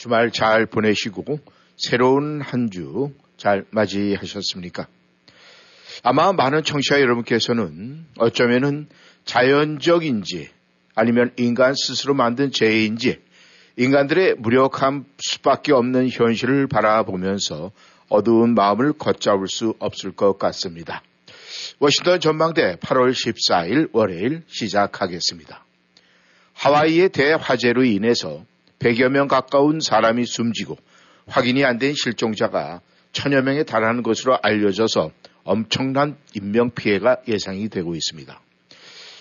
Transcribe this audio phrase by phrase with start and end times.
[0.00, 1.40] 주말 잘 보내시고,
[1.76, 4.86] 새로운 한 주 잘 맞이하셨습니까?
[6.02, 8.86] 아마 많은 청취자 여러분께서는 어쩌면은
[9.24, 10.50] 자연적인지
[10.94, 13.18] 아니면 인간 스스로 만든 죄인지
[13.76, 17.72] 인간들의 무력함 수밖에 없는 현실을 바라보면서
[18.10, 21.02] 어두운 마음을 걷잡을 수 없을 것 같습니다.
[21.78, 25.64] 워싱턴 전망대 8월 14일 월요일 시작하겠습니다.
[26.52, 28.44] 하와이의 대화재로 인해서
[28.80, 30.76] 100여 명 가까운 사람이 숨지고
[31.26, 32.80] 확인이 안 된 실종자가
[33.12, 35.10] 천여 명에 달하는 것으로 알려져서
[35.44, 38.40] 엄청난 인명피해가 예상이 되고 있습니다.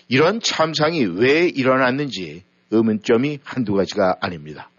[0.08, 4.70] 이런 참상이 왜 일어났는지 의문점이 한두 가지가 아닙니다.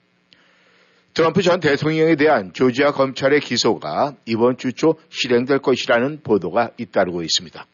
[1.13, 7.67] 트럼프 전 대통령에 대한 조지아 검찰의 기소가 이번 주 초 실행될 것이라는 보도가 잇따르고 있습니다.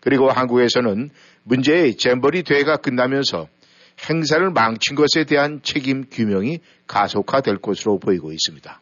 [0.00, 1.10] 그리고 한국에서는
[1.42, 3.48] 문제의 잼버리 대회가 끝나면서
[4.08, 8.80] 행사를 망친 것에 대한 책임 규명이 가속화될 것으로 보이고 있습니다.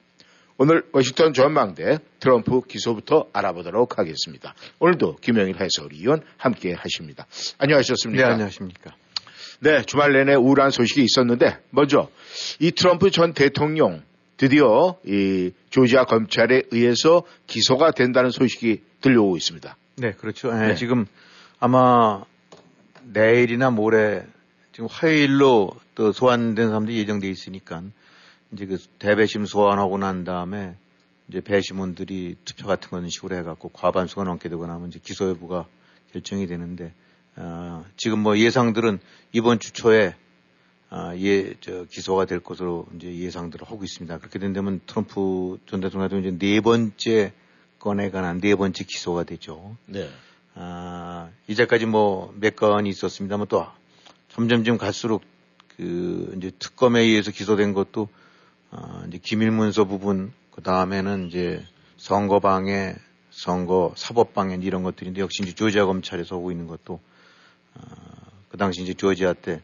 [0.59, 4.55] 오늘 워싱턴 전망대 트럼프 기소부터 알아보도록 하겠습니다.
[4.79, 7.27] 오늘도 김영일 해설위원 함께 하십니다.
[7.59, 8.27] 안녕하셨습니까?
[8.27, 8.95] 네, 안녕하십니까.
[9.61, 12.09] 네, 주말 내내 우울한 소식이 있었는데 먼저
[12.59, 14.03] 이 트럼프 전 대통령
[14.37, 19.77] 드디어 이 조지아 검찰에 의해서 기소가 된다는 소식이 들려오고 있습니다.
[19.97, 20.53] 네, 그렇죠.
[20.53, 20.75] 네, 네.
[20.75, 21.07] 지금
[21.61, 22.25] 아마
[23.05, 24.25] 내일이나 모레
[24.73, 27.83] 지금 화요일로 또 소환된 사람들이 예정돼 있으니까
[28.53, 30.75] 이제 그 대배심 소환하고 난 다음에
[31.29, 35.67] 이제 배심원들이 투표 같은 거는 식으로 해갖고 과반수가 넘게 되고 나면 이제 기소 여부가
[36.13, 36.93] 결정이 되는데
[37.37, 38.99] 어, 지금 뭐 예상들은
[39.33, 40.15] 이번 주 초에
[40.91, 44.19] 어, 예, 저 기소가 될 것으로 이제 예상들을 하고 있습니다.
[44.19, 47.33] 그렇게 된다면 트럼프 전 대통령도 이제 네 번째
[47.79, 49.77] 건에 관한 네 번째 기소가 되죠.
[49.87, 50.11] 네.
[50.55, 53.67] 아, 이제까지 뭐 몇 건이 있었습니다만 또
[54.35, 55.23] 점점점 갈수록
[55.77, 58.09] 그 이제 특검에 의해서 기소된 것도
[58.71, 61.65] 어, 이제 기밀문서 부분, 그 다음에는 이제
[61.97, 62.97] 선거방해,
[63.31, 67.01] 선거 사법방해 이런 것들인데 역시 이제 조지아 검찰에서 오고 있는 것도
[67.75, 67.81] 어,
[68.51, 69.63] 그 당시 이제 조지아 때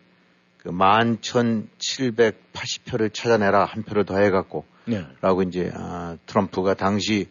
[0.59, 5.07] 그 11,780표를 찾아내라 한 표를 더 해갖고 네.
[5.21, 7.29] 라고 이제 아, 트럼프가 당시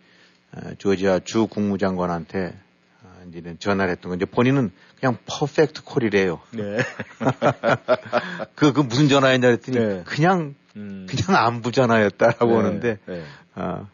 [0.52, 2.58] 아, 조지아 주 국무장관한테
[3.04, 6.42] 아, 이제는 전화를 했던 건 이제 본인은 그냥 퍼펙트 콜이래요.
[6.52, 6.78] 네.
[8.56, 10.04] 그, 그 무슨 전화였냐 했더니 네.
[10.06, 11.08] 그냥 음.
[11.08, 13.24] 그냥 안부 전화였다라고 네, 하는데 네.
[13.54, 13.88] 아,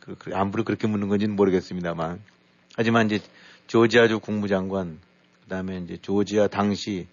[0.00, 2.20] 그, 그 안부를 그렇게 묻는 건지는 모르겠습니다만
[2.76, 3.20] 하지만 이제
[3.68, 4.98] 조지아주 국무장관
[5.42, 7.06] 그 다음에 이제 조지아 당시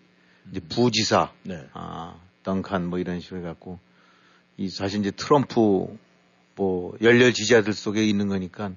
[0.51, 0.69] 이제 음.
[0.69, 1.67] 부지사 네.
[1.73, 3.79] 아, 덩칸 뭐 이런 식으로 해갖고
[4.57, 5.87] 이 사실 이제 트럼프
[6.55, 8.71] 뭐 열렬 지지자들 속에 있는 거니까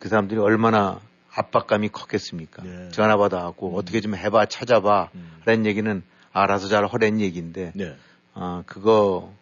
[0.00, 1.00] 그 사람들이 얼마나
[1.34, 2.62] 압박감이 컸겠습니까?
[2.62, 2.88] 네.
[2.90, 3.74] 전화 받아갖고 음.
[3.76, 5.40] 어떻게 좀 해봐 찾아봐 음.
[5.44, 6.02] 라는 얘기는
[6.32, 7.96] 알아서 잘 하라는 얘기인데 네.
[8.34, 9.32] 아 그거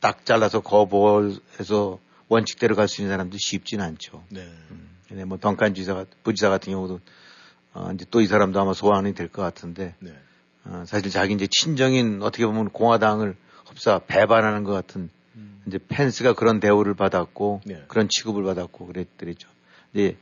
[0.00, 4.24] 딱 잘라서 거부해서 원칙대로 갈 수 있는 사람도 쉽진 않죠.
[4.30, 4.40] 네.
[4.70, 5.28] 음.
[5.28, 7.00] 뭐 덩칸 지사 부지사 같은 경우도
[7.74, 10.12] 어, 이제 또 이 사람도 아마 소환이 될 것 같은데 네.
[10.64, 13.36] 어, 사실 자기 이제 친정인 어떻게 보면 공화당을
[13.66, 15.62] 흡사 배반하는 것 같은 음.
[15.66, 17.84] 이제 펜스가 그런 대우를 받았고 네.
[17.86, 19.48] 그런 취급을 받았고 그랬더랬죠.
[19.94, 20.16] 이제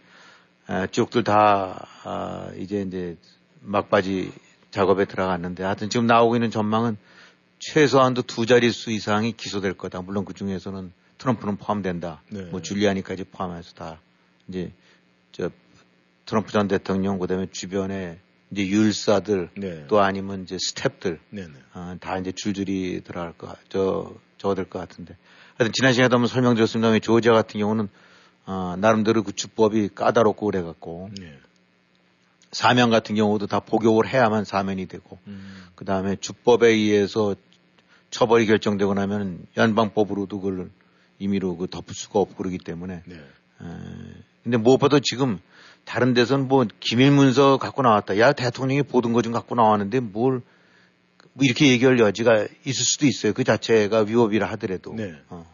[0.66, 3.16] 아, 쭉들 다 아, 이제 이제
[3.60, 4.32] 막바지
[4.70, 6.96] 작업에 들어갔는데 하여튼 지금 나오고 있는 전망은
[7.58, 10.02] 최소한도 두 자릿수 이상이 기소될 거다.
[10.02, 12.22] 물론 그 중에서는 트럼프는 포함된다.
[12.28, 12.42] 네.
[12.42, 14.00] 뭐 줄리아니까지 포함해서 다
[14.48, 14.72] 이제
[15.32, 15.50] 저
[16.26, 18.18] 트럼프 전 대통령 그다음에 주변에
[18.50, 19.86] 이제 율사들 네.
[19.88, 21.52] 또 아니면 이제 스탭들 네, 네.
[21.74, 25.16] 어, 다 이제 줄줄이 들어갈 거, 저 적어들 것 같은데.
[25.56, 27.88] 하여튼 지난 시간에도 한번 설명드렸습니다만 조지아 같은 경우는
[28.46, 31.38] 어, 나름대로 그 주법이 까다롭고 그래갖고 네.
[32.52, 35.64] 사면 같은 경우도 다 복용을 해야만 사면이 되고 음.
[35.74, 37.34] 그 다음에 주법에 의해서
[38.10, 40.70] 처벌이 결정되고 나면 연방법으로도 그걸
[41.18, 43.02] 임의로 그 덮을 수가 없고 그러기 때문에.
[43.06, 43.16] 네.
[43.16, 43.66] 에,
[44.44, 45.40] 근데 무엇보다 지금
[45.84, 48.18] 다른 데서는 뭐 기밀 문서 갖고 나왔다.
[48.18, 50.42] 야 대통령이 보던 거 좀 갖고 나왔는데 뭘뭐
[51.40, 53.32] 이렇게 얘기할 여지가 있을 수도 있어요.
[53.32, 54.94] 그 자체가 위법이라 하더라도.
[54.94, 55.14] 네.
[55.28, 55.44] 어.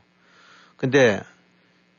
[0.76, 1.22] 근데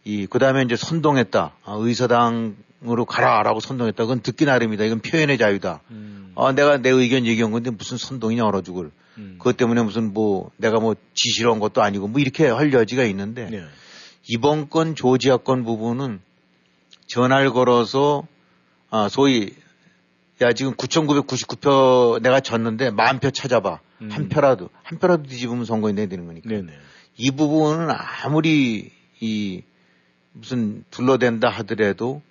[0.04, 1.54] 이 그 다음에 이제 선동했다.
[1.64, 4.04] 아, 의사당으로 가라라고 선동했다.
[4.04, 4.84] 그건 듣기 나름이다.
[4.86, 5.82] 이건 표현의 자유다.
[5.92, 6.32] 음.
[6.36, 8.92] 아, 내가 내 의견 얘기한 건데 무슨 선동이냐 얼어 죽을.
[9.18, 9.36] 음.
[9.38, 13.50] 그것 때문에 무슨 뭐 내가 뭐 지시를 한 것도 아니고 뭐 이렇게 할 여지가 있는데
[13.50, 13.64] 네.
[14.28, 16.22] 이번 건 조지아 건 부분은
[17.08, 18.26] 전화를 걸어서
[18.90, 19.54] 아 소위
[20.42, 24.10] 야 지금 9,999표 내가 졌는데 만 표 찾아봐 음.
[24.10, 26.72] 한 표라도 한 표라도 뒤집으면 선거인 내야 되는 거니까 네네.
[27.18, 27.90] 이 부분은
[28.24, 29.62] 아무리 이
[30.34, 32.22] 무슨 둘러댄다 하더라도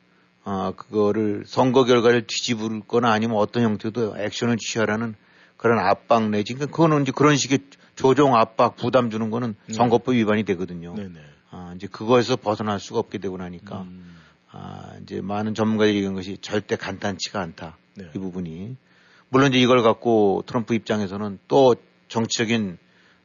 [0.45, 5.15] 아 그거를 선거 결과를 뒤집을 거나 아니면 어떤 형태도 액션을 취하라는
[5.57, 7.59] 그런 압박 내지 그러니까 그거는 이제 그런 식의
[7.95, 9.75] 조종 압박 부담 주는 거는 네.
[9.75, 10.95] 선거법 위반이 되거든요.
[10.95, 11.21] 네네.
[11.51, 14.17] 아 이제 그거에서 벗어날 수가 없게 되고 나니까 음.
[14.51, 17.77] 아 이제 많은 전문가들이 얘기한 것이 절대 간단치가 않다.
[17.95, 18.07] 네.
[18.15, 18.77] 이 부분이
[19.29, 21.75] 물론 이제 이걸 갖고 트럼프 입장에서는 또
[22.09, 22.79] 정치적인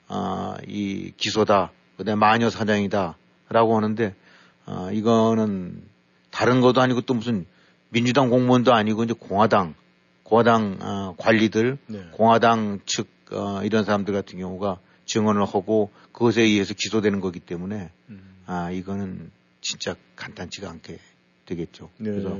[0.07, 4.15] 아, 이 기소다, 그다음에 마녀 사장이다라고 하는데
[4.65, 5.83] 아, 이거는
[6.31, 7.45] 다른 것도 아니고 또 무슨
[7.89, 9.75] 민주당 공무원도 아니고 이제 공화당
[10.23, 12.07] 공화당 어, 관리들, 네.
[12.11, 18.35] 공화당 측 어, 이런 사람들 같은 경우가 증언을 하고 그것에 의해서 기소되는 거기 때문에 음.
[18.47, 19.31] 아 이거는
[19.61, 20.99] 진짜 간단치가 않게
[21.45, 21.89] 되겠죠.
[21.97, 22.09] 네.
[22.09, 22.37] 그래서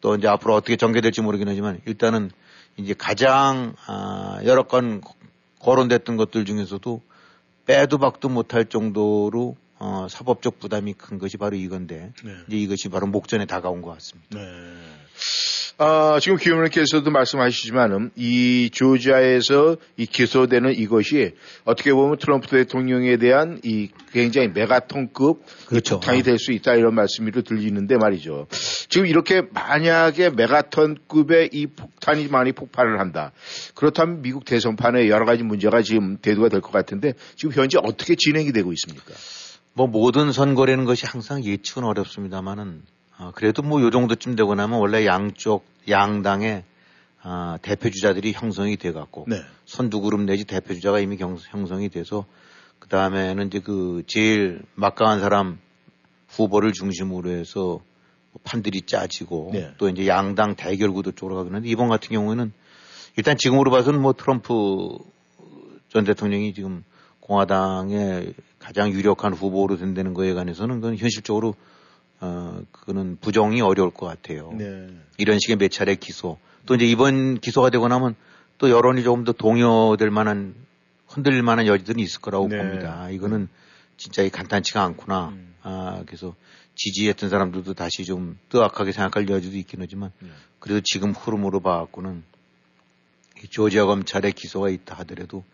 [0.00, 2.30] 또 이제 앞으로 어떻게 전개될지 모르긴 하지만 일단은
[2.76, 5.00] 이제 가장 아, 여러 건
[5.60, 7.00] 거론됐던 것들 중에서도
[7.66, 9.56] 빼도 박도 못할 정도로
[9.86, 12.32] 어, 사법적 부담이 큰 것이 바로 이건데 네.
[12.48, 14.38] 이제 이것이 바로 목전에 다가온 것 같습니다.
[14.38, 14.44] 네.
[15.76, 21.34] 아, 지금 기업님께서도 말씀하시지만은 이 조지아에서 이 기소되는 이것이
[21.64, 25.96] 어떻게 보면 트럼프 대통령에 대한 이 굉장히 메가톤급 그렇죠.
[25.96, 28.46] 폭탄이 될 수 있다 이런 말씀이 들리는데 말이죠.
[28.88, 33.32] 지금 이렇게 만약에 메가톤급의 이 폭탄이 많이 폭발을 한다.
[33.74, 38.52] 그렇다면 미국 대선판에 여러 가지 문제가 지금 대두가 될 것 같은데 지금 현재 어떻게 진행이
[38.52, 39.12] 되고 있습니까?
[39.74, 42.82] 뭐 모든 선거라는 것이 항상 예측은 어렵습니다만은
[43.18, 46.64] 어, 그래도 뭐 요 정도쯤 되고 나면 원래 양쪽 양당의
[47.24, 49.36] 어, 대표 주자들이 형성이 돼 갖고 네.
[49.66, 52.24] 선두 그룹 내지 대표 주자가 이미 경, 형성이 돼서
[52.78, 55.58] 그 다음에는 이제 그 제일 막강한 사람
[56.28, 57.80] 후보를 중심으로 해서
[58.32, 59.72] 뭐 판들이 짜지고 네.
[59.78, 62.52] 또 이제 양당 대결 구도 쪽으로 가고 있는데 이번 같은 경우에는
[63.16, 64.98] 일단 지금으로 봐서는 뭐 트럼프
[65.88, 66.84] 전 대통령이 지금
[67.24, 71.54] 공화당의 가장 유력한 후보로 된다는 거에 관해서는 그건 현실적으로
[72.20, 74.52] 어, 그거는 부정이 어려울 것 같아요.
[74.52, 74.88] 네.
[75.16, 76.38] 이런 식의 몇 차례 기소.
[76.66, 78.14] 또 이제 이번 기소가 되고 나면
[78.58, 80.54] 또 여론이 조금 더 동요될 만한,
[81.08, 82.56] 흔들릴 만한 여지들이 있을 거라고 네.
[82.56, 83.10] 봅니다.
[83.10, 83.48] 이거는
[83.96, 85.28] 진짜 간단치가 않구나.
[85.28, 85.54] 음.
[85.62, 86.34] 아, 그래서
[86.74, 90.28] 지지했던 사람들도 다시 좀 뜨악하게 생각할 여지도 있긴 하지만 네.
[90.58, 92.22] 그래도 지금 흐름으로 봐갖고는
[93.50, 95.44] 조지아 검찰의 기소가 있다 하더라도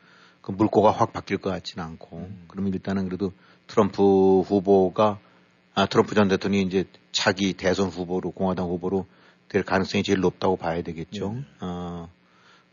[0.43, 2.45] 그 물꼬가 확 바뀔 것 같지는 않고 음.
[2.49, 3.33] 그러면 일단은 그래도
[3.67, 5.19] 트럼프 후보가
[5.75, 9.07] 아, 트럼프 전 대통령이 이제 차기 대선 후보로 공화당 후보로
[9.49, 11.33] 될 가능성이 제일 높다고 봐야 되겠죠.
[11.35, 11.45] 네.
[11.61, 12.09] 어,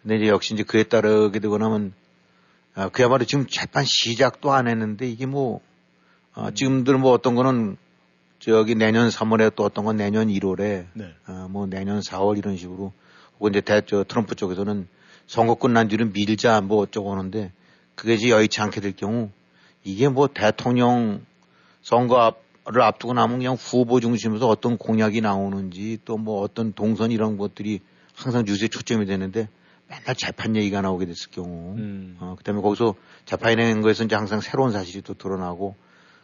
[0.02, 1.94] 근데 이제 역시 이제 그에 따르게 되고 나면
[2.76, 5.62] 아, 그야말로 지금 재판 시작도 안 했는데 이게 뭐
[6.34, 6.54] 아, 음.
[6.54, 7.78] 지금들 뭐 어떤 거는
[8.40, 11.16] 저기 내년 3월에 또 어떤 건 내년 1월에 네.
[11.26, 12.94] 아, 뭐 내년 4월 이런 식으로
[13.40, 14.88] 혹은 이제 대, 저 트럼프 쪽에서는
[15.26, 17.52] 선거 끝난 뒤는 밀자 뭐 어쩌고 하는데
[17.98, 19.32] 그게 이제 여의치 않게 될 경우
[19.84, 21.26] 이게 뭐 대통령
[21.82, 27.38] 선거 앞를 앞두고 나면 그냥 후보 중심에서 어떤 공약이 나오는지 또 뭐 어떤 동선 이런
[27.38, 27.80] 것들이
[28.14, 29.50] 항상 뉴스에 초점이 되는데
[29.88, 32.18] 맨날 재판 얘기가 나오게 됐을 경우, 음.
[32.20, 32.96] 어, 그 다음에 거기서
[33.26, 35.76] 재판이라는 거에서 이제 항상 새로운 사실이 또 드러나고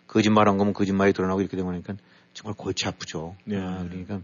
[0.08, 1.96] 거짓말한 거면 거짓말이 드러나고 이렇게 되고 나니까
[2.34, 3.36] 정말 골치 아프죠.
[3.46, 3.58] 네.
[3.58, 4.20] 아, 그러니까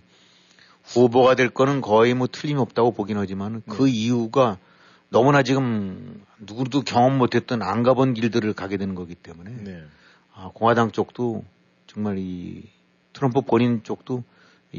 [0.84, 3.92] 후보가 될 거는 거의 뭐 틀림없다고 보긴 하지만 그 네.
[3.92, 4.58] 이유가
[5.10, 9.84] 너무나 지금 누구도 경험 못했던 안 가본 길들을 가게 되는 거기 때문에 네.
[10.34, 11.44] 아, 공화당 쪽도
[11.88, 12.64] 정말 이
[13.14, 14.24] 트럼프 본인 쪽도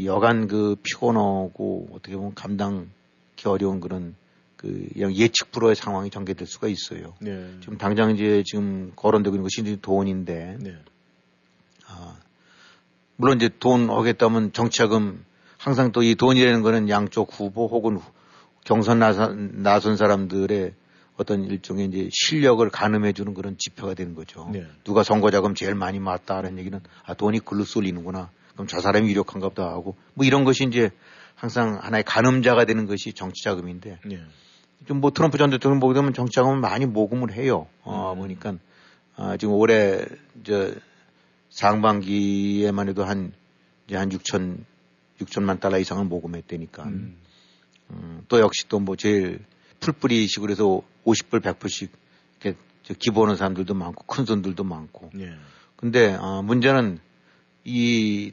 [0.04, 4.14] 여간 그 피곤하고 어떻게 보면 감당하기 어려운 그런
[4.56, 7.14] 그 예측 불허의 상황이 전개될 수가 있어요.
[7.20, 7.50] 네.
[7.60, 10.76] 지금 당장 이제 지금 거론되고 있는 것이 돈인데, 네.
[11.86, 12.14] 아,
[13.16, 15.24] 물론 이제 돈 하겠다면 정치자금
[15.58, 17.98] 항상 또 이 돈이라는 거는 양쪽 후보 혹은
[18.70, 20.74] 경선 나선, 나선 사람들의
[21.16, 24.48] 어떤 일종의 이제 실력을 가늠해 주는 그런 지표가 되는 거죠.
[24.52, 24.64] 네.
[24.84, 28.30] 누가 선거 자금 제일 많이 맞다라는 얘기는 아 돈이 글로 쏠리는구나.
[28.52, 30.90] 그럼 저 사람이 유력한가 보다 하고 뭐 이런 것이 이제
[31.34, 34.20] 항상 하나의 가늠자가 되는 것이 정치 자금인데 네.
[34.86, 37.66] 좀뭐 트럼프 전 대통령 보게 되면 정치 자금을 많이 모금을 해요.
[37.82, 38.20] 어, 음.
[38.20, 38.54] 보니까
[39.16, 40.04] 아, 지금 올해
[40.44, 40.72] 저
[41.50, 43.32] 상반기에만 해도 한
[43.88, 44.58] 이제 한 6천
[45.18, 46.84] 6천만 달러 이상을 모금했다니까.
[46.84, 47.16] 음.
[47.90, 49.40] 음, 또 역시 또 뭐 제일
[49.80, 51.88] 풀뿌리식으로 해서 50불, 100불씩
[52.40, 52.58] 이렇게
[52.98, 55.10] 기부하는 사람들도 많고 큰 손들도 많고.
[55.18, 55.34] 예.
[55.76, 56.98] 근데 어, 문제는
[57.64, 58.32] 이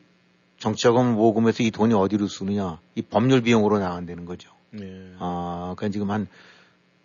[0.60, 4.52] 정치자금 모금에서 이 돈이 어디로 쓰느냐 이 법률 비용으로 나간다는 거죠.
[4.80, 5.14] 예.
[5.20, 6.28] 아, 그러니까 지금 한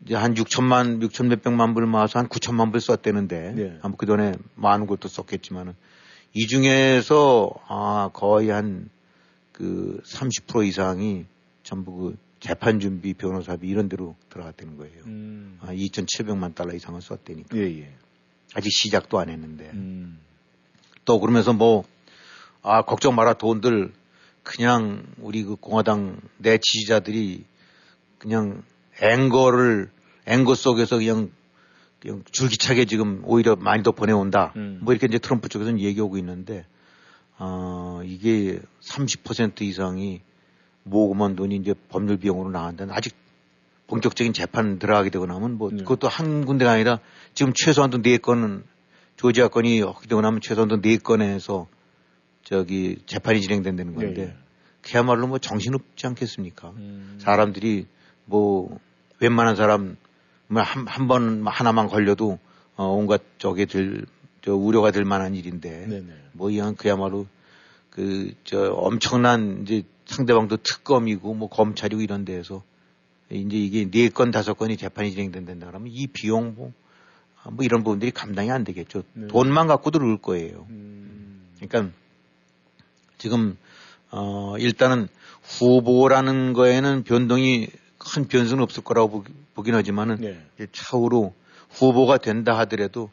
[0.04, 3.78] 이제 한 6천만, 6천 몇백만 불 모아서 한 9천만 불 썼대는데, 네.
[3.82, 5.74] 아마 그 전에 많은 것도 썼겠지만은,
[6.34, 8.88] 이 중에서, 아, 거의 한,
[9.52, 11.26] 그, 30% 이상이
[11.62, 15.04] 전부 그 재판 준비, 변호사비 이런 데로 들어갔다는 거예요.
[15.06, 15.58] 음.
[15.60, 17.56] 아, 2,700만 달러 이상을 썼대니까.
[17.56, 17.94] 예, 예.
[18.54, 19.70] 아직 시작도 안 했는데.
[19.72, 20.18] 음.
[21.04, 21.84] 또 그러면서 뭐,
[22.62, 23.92] 아, 걱정 마라 돈들
[24.42, 27.44] 그냥 우리 그 공화당 내 지지자들이
[28.18, 28.64] 그냥
[29.00, 29.88] 앵거를
[30.26, 31.30] 앵거 속에서 그냥
[32.00, 34.52] 그냥 줄기차게 지금 오히려 많이 더 보내온다.
[34.56, 34.80] 음.
[34.82, 36.66] 뭐 이렇게 이제 트럼프 쪽에서는 얘기하고 있는데
[37.38, 40.22] 어 이게 30% 이상이
[40.84, 43.14] 모금한 돈이 이제 법률 비용으로 나간다는 아직
[43.86, 45.78] 본격적인 재판 들어가게 되고 나면 뭐 네.
[45.78, 46.98] 그것도 한 군데가 아니라
[47.34, 48.64] 지금 최소한도 네 건은
[49.16, 51.66] 조지아 건이 하게 되고 나면 최소한도 네 건에서
[52.44, 54.36] 저기 재판이 진행된다는 건데 네.
[54.80, 56.70] 그야말로 뭐 정신없지 않겠습니까?
[56.70, 57.18] 음.
[57.20, 57.86] 사람들이
[58.24, 58.78] 뭐
[59.20, 59.96] 웬만한 사람
[60.48, 62.38] 뭐 한, 한 번 하나만 걸려도
[62.76, 64.06] 어, 온갖 저게 들,
[64.40, 66.06] 저 우려가 될 만한 일인데 네네.
[66.32, 67.26] 뭐 이한 그야말로
[67.90, 69.82] 그 저 엄청난 이제
[70.12, 72.62] 상대방도 특검이고 뭐 검찰이고 이런 데에서
[73.30, 76.72] 이제 이게 네 건 다섯 건이 재판이 진행된다 그러면 이 비용 뭐,
[77.42, 79.02] 아, 뭐 이런 부분들이 감당이 안 되겠죠.
[79.14, 79.28] 네.
[79.28, 80.66] 돈만 갖고도 를 거예요.
[80.70, 81.42] 음.
[81.60, 81.92] 그러니까
[83.18, 83.56] 지금
[84.10, 85.08] 어 일단은
[85.42, 90.16] 후보라는 거에는 변동이 큰 변수는 없을 거라고 보긴 하지만은
[90.56, 90.66] 네.
[90.72, 91.34] 차후로
[91.70, 93.10] 후보가 된다 하더라도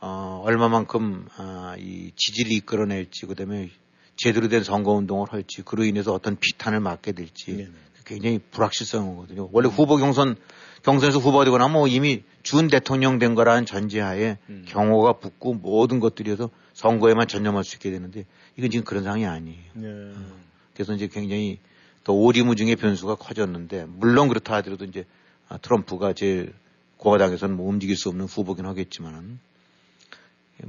[0.00, 3.70] 어, 얼마만큼 아, 이 지지를 이끌어낼지 그다음에
[4.18, 7.70] 제대로 된 선거운동을 할지 그로 인해서 어떤 비탄을 맞게 될지 네네.
[8.04, 9.48] 굉장히 불확실성이거든요.
[9.52, 10.36] 원래 후보 경선
[10.82, 14.64] 경선에서 후보가 되고 나면 뭐 이미 준 대통령 된 거라는 전제하에 음.
[14.66, 18.24] 경호가 붙고 모든 것들이어서 선거에만 전념할 수 있게 되는데
[18.56, 19.58] 이건 지금 그런 상황이 아니에요.
[19.74, 19.88] 네.
[19.88, 20.36] 어.
[20.74, 21.58] 그래서 이제 굉장히
[22.04, 25.04] 또 오리무중의 변수가 커졌는데 물론 그렇다 하더라도 이제
[25.48, 26.54] 아, 트럼프가 제일
[26.96, 29.38] 공화당에서는 뭐 움직일 수 없는 후보긴 하겠지만은 뭐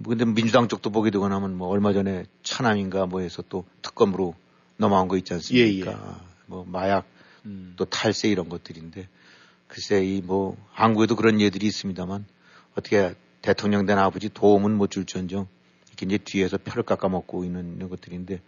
[0.05, 4.35] 근데 민주당 쪽도 보게 되고 나면 뭐 얼마 전에 차남인가 뭐 해서 또 특검으로
[4.77, 5.91] 넘어간 거 있지 않습니까?
[5.91, 5.97] 예, 예.
[6.45, 7.05] 뭐 마약
[7.45, 7.73] 음.
[7.75, 9.07] 또 탈세 이런 것들인데
[9.67, 12.25] 글쎄 이 뭐 한국에도 그런 예들이 있습니다만
[12.75, 15.47] 어떻게 대통령 된 아버지 도움은 못 줄전정
[15.87, 18.41] 이렇게 이제 뒤에서 표를 깎아먹고 있는 이런 것들인데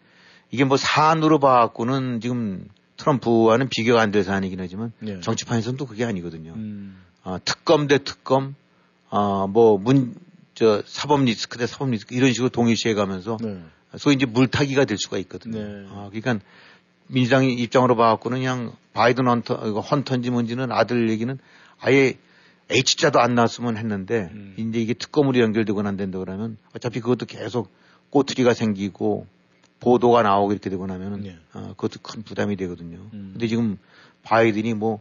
[0.51, 2.67] 이게 뭐 사안으로 봐갖고는 지금
[2.98, 5.19] 트럼프와는 비교가 안 될 사안이긴 하지만 네.
[5.21, 6.53] 정치판에서는 또 그게 아니거든요.
[6.53, 6.98] 음.
[7.24, 8.55] 어, 특검 대 특검,
[9.10, 10.15] 어, 뭐 문,
[10.62, 13.63] 저 사법 리스크 대 사법 리스크 이런 식으로 동일시해 가면서 네.
[13.98, 15.58] 소위 이제 물타기가 될 수가 있거든요.
[15.58, 15.88] 네.
[15.89, 16.46] 어, 그러니까
[17.08, 21.36] 민주당 입장으로 봐갖고는 그냥 바이든 헌터, 헌터인지 뭔지는 아들 얘기는
[21.80, 22.13] 아예
[22.70, 24.53] H자도 안 나왔으면 했는데 음.
[24.56, 27.72] 이제 이게 특검으로 연결되고 난 된다 그러면 어차피 그것도 계속
[28.12, 29.25] 꼬투리가 생기고
[29.80, 31.39] 보도가 나오고 이렇게 되고 나면은 네.
[31.53, 33.00] 어, 그것도 큰 부담이 되거든요.
[33.13, 33.32] 음.
[33.34, 33.80] 근데 지금
[34.22, 35.00] 바이든이 뭐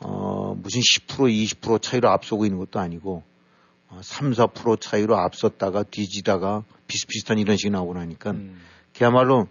[0.00, 3.24] 어, 무슨 10% 20% 차이로 앞서고 있는 것도 아니고 어,
[4.02, 8.60] 3, 4% 차이로 앞섰다가 뒤지다가 비슷비슷한 이런 식이 나오고 나니까 음.
[8.96, 9.48] 그야말로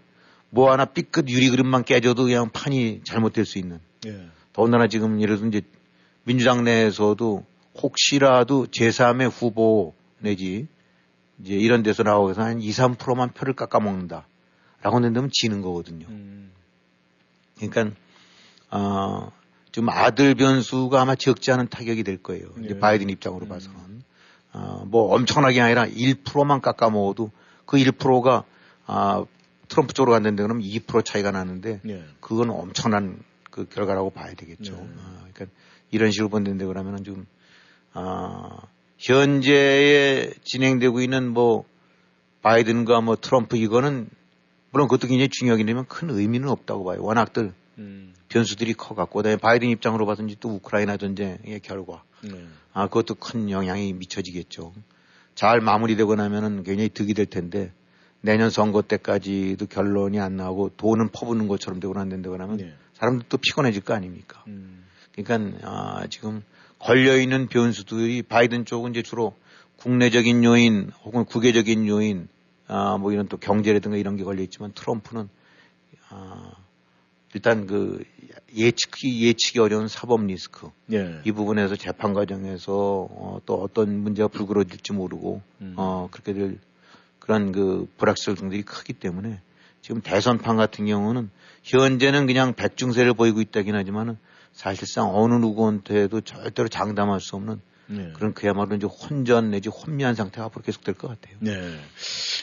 [0.50, 3.80] 뭐 하나 삐끗 유리 그릇만 깨져도 그냥 판이 잘못될 수 있는.
[4.06, 4.28] 예.
[4.52, 5.62] 더군다나 지금 예를 들어 이제
[6.24, 7.44] 민주당 내에서도
[7.82, 10.66] 혹시라도 제3의 후보 내지
[11.40, 14.26] 이제 이런 데서 나오고서 한 2, 3%만 표를 깎아먹는다.
[14.82, 16.06] 라고 된다면 지는 거거든요.
[16.08, 16.52] 음.
[17.56, 17.96] 그러니까,
[18.70, 19.32] 어,
[19.72, 22.48] 좀 아들 변수가 아마 적지 않은 타격이 될 거예요.
[22.56, 22.66] 네.
[22.66, 23.48] 이제 바이든 입장으로 음.
[23.48, 23.97] 봐서는.
[24.58, 27.30] 어, 뭐 엄청나게 아니라 1%만 깎아 먹어도
[27.64, 28.44] 그 1%가
[28.86, 29.24] 아,
[29.68, 32.04] 트럼프 쪽으로 간다는데 그러면 2% 차이가 나는데 네.
[32.20, 34.72] 그건 엄청난 그 결과라고 봐야 되겠죠.
[34.72, 34.80] 네.
[34.80, 35.46] 어, 그러니까
[35.90, 37.26] 이런 식으로 본다는데 그러면은 지금
[37.92, 38.58] 아,
[38.98, 41.64] 현재에 진행되고 있는 뭐
[42.42, 44.08] 바이든과 뭐 트럼프 이거는
[44.70, 47.02] 물론 그것도 굉장히 중요하긴 하지만 큰 의미는 없다고 봐요.
[47.02, 48.14] 워낙들 음.
[48.28, 52.44] 변수들이 커갖고 그다음에 바이든 입장으로 봐서는 또 우크라이나 전쟁의 결과 네.
[52.72, 54.72] 아 그것도 큰 영향이 미쳐지겠죠.
[55.34, 57.72] 잘 마무리되고 나면은 굉장히 득이 될 텐데
[58.20, 62.74] 내년 선거 때까지도 결론이 안 나오고 돈은 퍼붓는 것처럼 되고 안 된다고 하면 네.
[62.94, 64.42] 사람들 또 피곤해질 거 아닙니까?
[64.48, 64.84] 음.
[65.14, 66.42] 그러니까 아, 지금
[66.78, 69.34] 걸려 있는 변수들이 바이든 쪽은 이제 주로
[69.76, 72.28] 국내적인 요인 혹은 국외적인 요인
[72.66, 75.28] 아, 뭐 이런 또 경제라든가 이런 게 걸려 있지만 트럼프는
[76.10, 76.52] 아,
[77.34, 78.02] 일단 그
[78.56, 81.20] 예측이 예측이 어려운 사법 리스크 예.
[81.24, 85.74] 이 부분에서 재판 과정에서 어, 또 어떤 문제가 불거져질지 모르고 음.
[85.76, 86.58] 어 그렇게 될
[87.18, 89.40] 그런 그 불확실성들이 크기 때문에
[89.82, 91.30] 지금 대선판 같은 경우는
[91.62, 94.16] 현재는 그냥 백중세를 보이고 있다긴 하지만은
[94.52, 98.12] 사실상 어느 누구한테도 절대로 장담할 수 없는 네.
[98.14, 101.36] 그런 그야말로 이제 혼전 내지 혼미한 상태가 앞으로 계속될 것 같아요.
[101.40, 101.78] 네.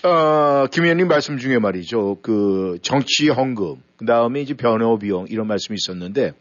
[0.07, 2.19] 어, 김 의원님 말씀 중에 말이죠.
[2.21, 6.33] 그 정치 헌금, 그 다음에 이제 변호 비용 이런 말씀이 있었는데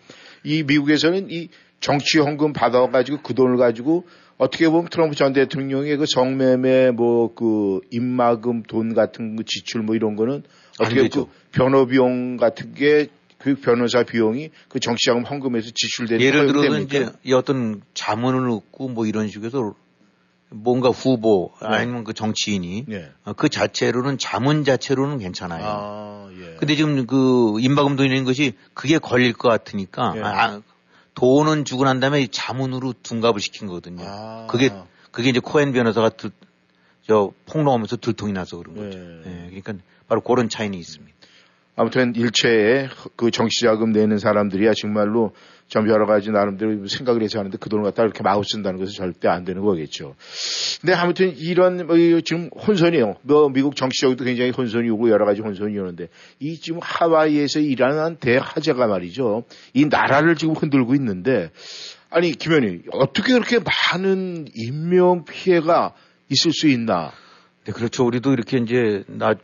[0.44, 1.48] 이 미국에서는 이
[1.80, 4.06] 정치 헌금 받아가지고 그 돈을 가지고
[4.36, 9.94] 어떻게 보면 트럼프 전 대통령의 그 성매매 뭐 그 입마금 돈 같은 그 지출 뭐
[9.94, 10.42] 이런 거는
[10.80, 13.08] 어떻게 그 변호 비용 같은 게
[13.44, 19.28] 그 변호사 비용이 그 정치자금 헌금에서 지출되는 예를 들어서 이제 어떤 자문을 얻고 뭐 이런
[19.28, 19.74] 식으로
[20.54, 21.68] 뭔가 후보 네.
[21.68, 23.10] 아니면 그 정치인이 네.
[23.36, 25.64] 그 자체로는 자문 자체로는 괜찮아요.
[25.66, 26.56] 아, 예.
[26.56, 30.22] 근데 지금 그 임박음 돈이라는 것이 그게 걸릴 것 같으니까 예.
[30.22, 30.60] 아,
[31.14, 34.04] 돈은 주고 난 다음에 자문으로 둔갑을 시킨 거거든요.
[34.06, 34.46] 아.
[34.48, 34.70] 그게
[35.10, 36.30] 그게 이제 코엔 변호사가 들,
[37.06, 38.98] 저 폭로하면서 들통이 나서 그런 거죠.
[38.98, 39.22] 예.
[39.26, 39.46] 예.
[39.46, 39.74] 그러니까
[40.08, 41.16] 바로 그런 차이는 있습니다.
[41.76, 45.32] 아무튼 일체에 그 정치자금 내는 사람들이야 정말로
[45.66, 49.28] 좀 여러 가지 나름대로 생각을 해서 하는데 그 돈을 갖다 이렇게 마구 쓴다는 것은 절대
[49.28, 50.14] 안 되는 거겠죠.
[50.80, 53.16] 근데 아무튼 이런 뭐 지금 혼선이요.
[53.22, 58.86] 뭐 미국 정치적으로도 굉장히 혼선이 오고 여러 가지 혼선이 오는데 이 지금 하와이에서 일어난 대화제가
[58.86, 59.44] 말이죠.
[59.72, 61.50] 이 나라를 지금 흔들고 있는데
[62.10, 65.94] 아니 김현희 어떻게 그렇게 많은 인명 피해가
[66.28, 67.12] 있을 수 있나?
[67.64, 68.04] 네, 그렇죠.
[68.04, 69.34] 우리도 이렇게 이제 나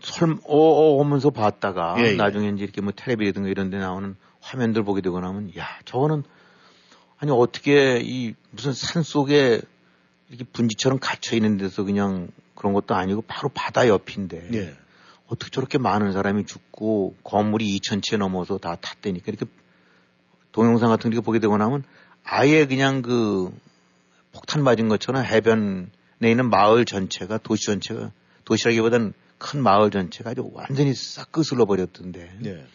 [0.00, 2.14] 설어 어 하면서 봤다가 예, 예.
[2.14, 6.22] 나중에 이제 이렇게 뭐 텔레비라든가 이런 데 나오는 화면들 보게 되고 나면 야 저거는
[7.18, 9.60] 아니 어떻게 이 무슨 산 속에
[10.28, 14.76] 이렇게 분지처럼 갇혀 있는 데서 그냥 그런 것도 아니고 바로 바다 옆인데 예.
[15.26, 19.46] 어떻게 저렇게 많은 사람이 죽고 건물이 2천 채 넘어서 다 탔다니까 이렇게
[20.52, 21.82] 동영상 같은 거 보게 되고 나면
[22.22, 23.52] 아예 그냥 그
[24.32, 25.86] 폭탄 맞은 것처럼 해변에
[26.22, 28.12] 있는 마을 전체가 도시 전체가
[28.44, 32.30] 도시라기보다는 큰 마을 전체가 아주 완전히 싹 끄슬러 버렸던데.
[32.44, 32.66] 예.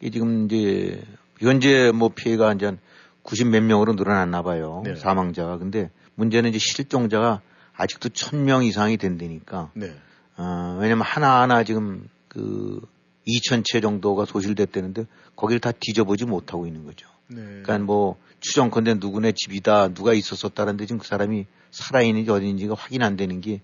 [0.00, 1.02] 이 지금 이제
[1.40, 2.78] 현재 뭐 피해가 이제 한
[3.22, 4.82] 90 몇 명으로 늘어났나 봐요.
[4.84, 4.96] 네.
[4.96, 5.58] 사망자가.
[5.58, 7.42] 근데 문제는 이제 실종자가
[7.74, 9.70] 아직도 1000명 이상이 된다니까.
[9.74, 9.94] 네.
[10.36, 12.80] 어, 왜냐면 하나하나 지금 그
[13.26, 15.04] 2000채 정도가 소실됐다는데
[15.36, 17.08] 거기를 다 뒤져보지 못하고 있는 거죠.
[17.28, 17.42] 네.
[17.42, 23.40] 그러니까 뭐 추정컨대 누구네 집이다 누가 있었었다는데 지금 그 사람이 살아있는지 어디인지가 확인 안 되는
[23.40, 23.60] 게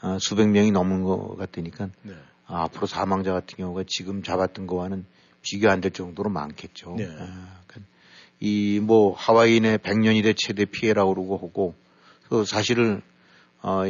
[0.00, 2.14] 어, 수백 명이 넘은 것 같으니까 네.
[2.46, 5.04] 아, 앞으로 사망자 같은 경우가 지금 잡았던 거와는
[5.42, 6.94] 비교 안 될 정도로 많겠죠.
[6.96, 7.06] 네.
[7.06, 7.90] 아, 그러니까
[8.40, 11.74] 이뭐 하와이인의 100년이 대 최대 피해라고 그러고 하고
[12.28, 13.02] 그 사실을
[13.62, 13.82] 어,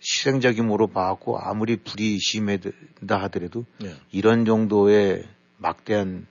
[0.00, 2.70] 실행적임으로 봐갖고 아무리 불이 심해다
[3.06, 3.94] 하더라도 네.
[4.10, 5.24] 이런 정도의
[5.58, 6.26] 막대한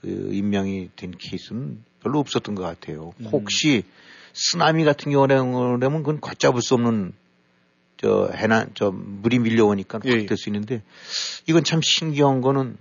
[0.00, 3.12] 그 인명이 된 케이스는 별로 없었던 것 같아요.
[3.18, 3.26] 음.
[3.32, 3.82] 혹시
[4.32, 7.12] 쓰나미 같은 경우라면 그건 걷잡을 수 없는
[7.96, 10.82] 저 해난 저 물이 밀려오니까 예, 확될 수 있는데
[11.48, 12.76] 이건 참 신기한 거는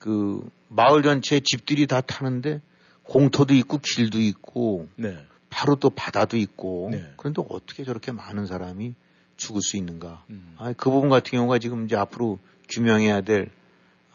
[0.00, 2.60] 그 마을 전체에 집들이 다 타는데
[3.04, 5.16] 공터도 있고 길도 있고 네.
[5.50, 7.12] 바로 또 바다도 있고 네.
[7.16, 8.94] 그런데 어떻게 저렇게 많은 사람이
[9.36, 10.24] 죽을 수 있는가?
[10.30, 10.56] 음.
[10.58, 13.50] 아, 그 부분 같은 경우가 지금 이제 앞으로 규명해야 될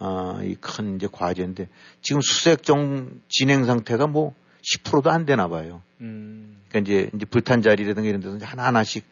[0.04, 1.68] 아, 이큰 이제 과제인데
[2.02, 5.82] 지금 수색 정 진행 상태가 뭐 10%도 안 되나 봐요.
[6.02, 6.62] 음.
[6.70, 9.06] 그러니까 이제 이제 불탄 자리라든가 이런 데서 하나 하나씩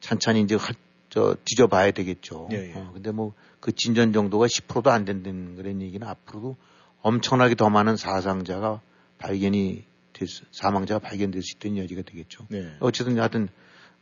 [0.00, 0.74] 찬찬히 이제 할,
[1.10, 2.48] 저 뒤져봐야 되겠죠.
[2.52, 2.74] 예, 예.
[2.74, 6.56] 어, 근데 뭐 그 진전 정도가 10%도 안 된다는 그런 얘기는 앞으로도
[7.02, 8.80] 엄청나게 더 많은 사상자가
[9.18, 12.46] 발견이 될 수, 사망자가 발견될 수 있다는 여지가 되겠죠.
[12.48, 12.72] 네.
[12.80, 13.48] 어쨌든 하여튼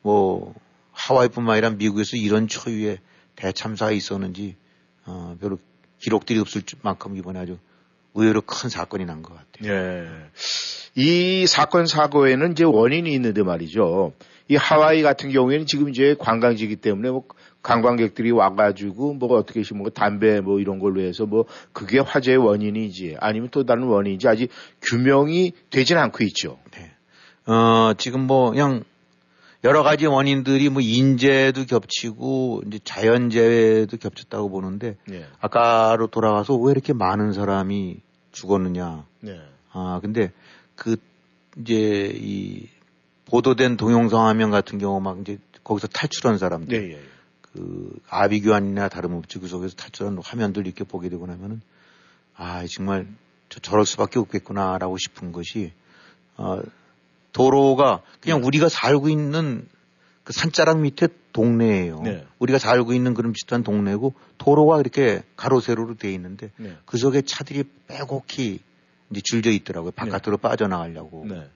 [0.02, 0.54] 뭐
[0.92, 2.98] 하와이뿐만 아니라 미국에서 이런 초유의
[3.34, 4.56] 대참사가 있었는지
[5.04, 5.58] 어, 별로
[5.98, 7.58] 기록들이 없을 만큼 이번에 아주
[8.14, 9.72] 의외로 큰 사건이 난 것 같아요.
[9.72, 10.08] 네.
[10.94, 14.12] 이 사건 사고에는 이제 원인이 있는데 말이죠.
[14.48, 17.24] 이 하와이 같은 경우에는 지금 이제 관광지이기 때문에 뭐
[17.62, 23.48] 관광객들이 와가지고 뭐 어떻게 뭐 담배 뭐 이런 걸로 해서 뭐 그게 화재의 원인이지 아니면
[23.50, 24.50] 또 다른 원인인지 아직
[24.82, 26.58] 규명이 되진 않고 있죠.
[26.72, 26.92] 네.
[27.52, 28.84] 어, 지금 뭐 그냥
[29.66, 35.24] 여러 가지 원인들이 뭐 인재도 겹치고 이제 자연재해도 겹쳤다고 보는데 네.
[35.40, 38.00] 아까로 돌아가서 왜 이렇게 많은 사람이
[38.30, 39.04] 죽었느냐.
[39.20, 39.40] 네.
[39.72, 40.30] 아, 근데
[40.76, 40.96] 그
[41.58, 42.68] 이제 이
[43.24, 46.80] 보도된 동영상 화면 같은 경우 막 이제 거기서 탈출한 사람들.
[46.80, 47.00] 네, 예, 예.
[47.40, 51.60] 그 아비규환이나 다름없지 그 속에서 탈출한 화면들 이렇게 보게 되고 나면은
[52.36, 53.08] 아 정말
[53.48, 55.72] 저, 저럴 수밖에 없겠구나라고 싶은 것이
[56.36, 56.60] 어,
[57.36, 58.46] 도로가 그냥 네.
[58.46, 59.68] 우리가 살고 있는
[60.24, 62.00] 그 산자락 밑에 동네예요.
[62.00, 62.26] 네.
[62.38, 66.78] 우리가 살고 있는 그런 비슷한 동네고 도로가 이렇게 가로 세로로 돼 있는데 네.
[66.86, 68.60] 그 속에 차들이 빼곡히
[69.10, 69.90] 이제 줄져 있더라고요.
[69.90, 70.40] 바깥으로 네.
[70.40, 71.26] 빠져나가려고.
[71.28, 71.46] 네.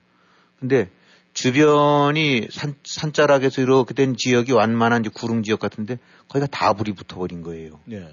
[0.58, 0.90] 근데
[1.32, 7.40] 주변이 산, 산자락에서 이렇게 된 지역이 완만한 이제 구릉 지역 같은데 거기가 다 불이 붙어버린
[7.40, 7.80] 거예요.
[7.86, 8.06] 네.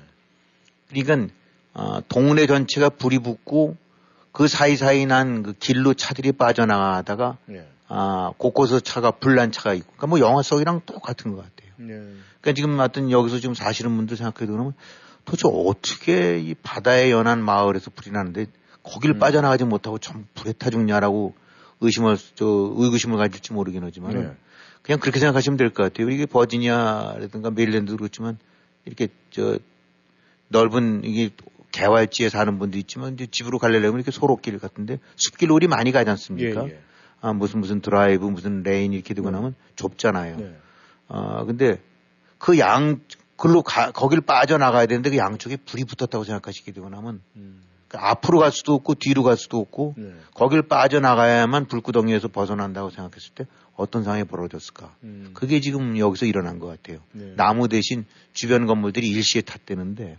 [0.89, 1.33] 그러니까
[1.73, 3.75] 어, 동네 전체가 불이 붙고
[4.37, 7.67] 그 사이사이 난 그 길로 차들이 빠져나가다가 네.
[7.87, 11.71] 아, 곳곳에 차가 불난 차가 있고 그러니까 뭐 영화 속이랑 똑같은 것 같아요.
[11.77, 11.95] 네.
[12.41, 14.75] 그러니까 지금 하여튼 여기서 지금 사시는 분들 생각해 보면
[15.25, 18.45] 도대체 어떻게 이 바다에 연한 마을에서 불이 나는데
[18.83, 19.19] 거길 음.
[19.19, 21.33] 빠져나가지 못하고 좀 불에 타 죽냐라고
[21.81, 24.31] 의심을 저 의구심을 가질지 모르긴 하지만 네.
[24.83, 26.11] 그냥 그렇게 생각하시면 될 것 같아요.
[26.11, 28.37] 이게 버지니아라든가 메릴랜드도 그렇지만
[28.85, 29.57] 이렇게 저
[30.49, 31.31] 넓은 이게
[31.71, 36.65] 개활지에 사는 분도 있지만 이제 집으로 가려면 이렇게 소로길 같은데 숲길 우리 많이 가지 않습니까?
[36.65, 36.79] 예, 예.
[37.21, 39.35] 아 무슨 무슨 드라이브 무슨 Lane 이렇게 되고 네.
[39.37, 40.37] 나면 좁잖아요.
[40.37, 40.55] 네.
[41.07, 41.81] 아 근데
[42.37, 42.99] 그 양
[43.37, 47.61] 글로 가 거길 빠져나가야 되는데 그 양쪽에 불이 붙었다고 생각하시게 되고 나면 음.
[47.87, 50.11] 그러니까 앞으로 갈 수도 없고 뒤로 갈 수도 없고 네.
[50.33, 54.95] 거길 빠져나가야만 불구덩이에서 벗어난다고 생각했을 때 어떤 상황이 벌어졌을까.
[55.03, 55.31] 음.
[55.33, 56.99] 그게 지금 여기서 일어난 것 같아요.
[57.13, 57.33] 네.
[57.37, 60.17] 나무 대신 주변 건물들이 일시에 탔대는데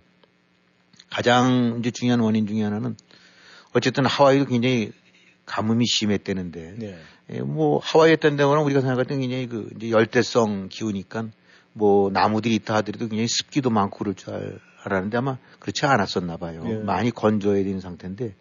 [1.11, 2.97] 가장 이제 중요한 원인 중에 하나는
[3.75, 4.93] 어쨌든 하와이가 굉장히
[5.47, 6.99] 가뭄이 심했대는데 네.
[7.31, 11.27] 예, 뭐 하와이에 있던 데는 우리가 생각할 때는 굉장히 그 이제 열대성 기후니까
[11.73, 16.63] 뭐 나무들이 있다 하더라도 굉장히 습기도 많고 그럴 줄 알았는데 아마 그렇지 않았었나 봐요.
[16.65, 16.77] 네.
[16.77, 18.35] 많이 건조해야 되는 상태인데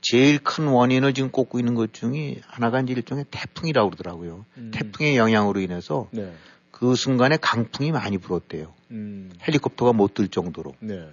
[0.00, 4.44] 제일 큰 원인을 지금 꼽고 있는 것 중에 하나가 이제 일종의 태풍이라고 그러더라고요.
[4.58, 4.70] 음.
[4.74, 6.32] 태풍의 영향으로 인해서 네.
[6.70, 8.72] 그 순간에 강풍이 많이 불었대요.
[8.90, 9.32] 음.
[9.46, 10.74] 헬리콥터가 못 들 정도로.
[10.80, 11.08] 네.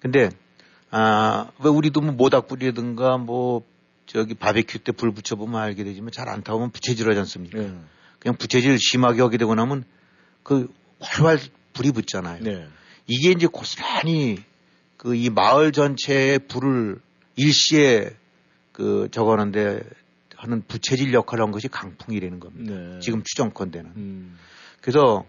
[0.00, 0.30] 근데
[0.90, 3.62] 아, 왜 우리도 뭐 모닥불이라든가 뭐
[4.06, 7.58] 저기 바베큐 때 불 붙여보면 알게 되지만 잘 안 타보면 부채질 하지 않습니까?
[7.58, 7.74] 네.
[8.18, 9.84] 그냥 부채질 심하게 하게 되고 나면
[10.42, 11.38] 그 활활
[11.74, 12.42] 불이 붙잖아요.
[12.42, 12.66] 네.
[13.06, 14.42] 이게 이제 고스란히
[14.96, 17.00] 그 이 마을 전체에 불을
[17.36, 18.10] 일시에
[18.72, 19.82] 그 적어놓는데
[20.36, 22.74] 하는 부채질 역할을 한 것이 강풍이라는 겁니다.
[22.74, 22.98] 네.
[23.00, 23.90] 지금 추정컨대는.
[23.96, 24.38] 음.
[24.80, 25.24] 그래서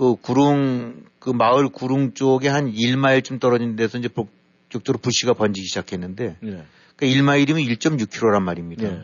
[0.00, 6.38] 그 구릉 그 마을 구릉 쪽에 한 1마일쯤 떨어진 데서 이제 북쪽으로 불씨가 번지기 시작했는데
[6.40, 6.64] 네.
[6.96, 8.88] 그 1마일이면 1.6km란 말입니다.
[8.88, 9.02] 네.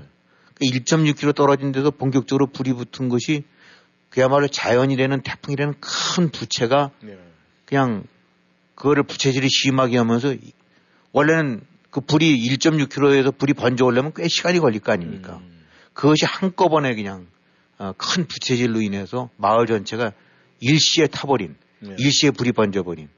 [0.54, 3.44] 그 1.6km 떨어진 데서 본격적으로 불이 붙은 것이
[4.08, 7.18] 그야말로 자연이라는 태풍이라는 큰 부채가 네.
[7.66, 8.04] 그냥
[8.74, 10.34] 그거를 부채질이 심하게 하면서
[11.12, 15.42] 원래는 그 불이 1.6km에서 불이 번져 오려면 꽤 시간이 걸릴 거 아닙니까?
[15.42, 15.62] 음.
[15.92, 17.26] 그것이 한꺼번에 그냥
[17.76, 20.14] 어, 큰 부채질로 인해서 마을 전체가
[20.60, 21.94] 일시에 타버린, 네.
[21.98, 23.08] 일시에 불이 번져버린.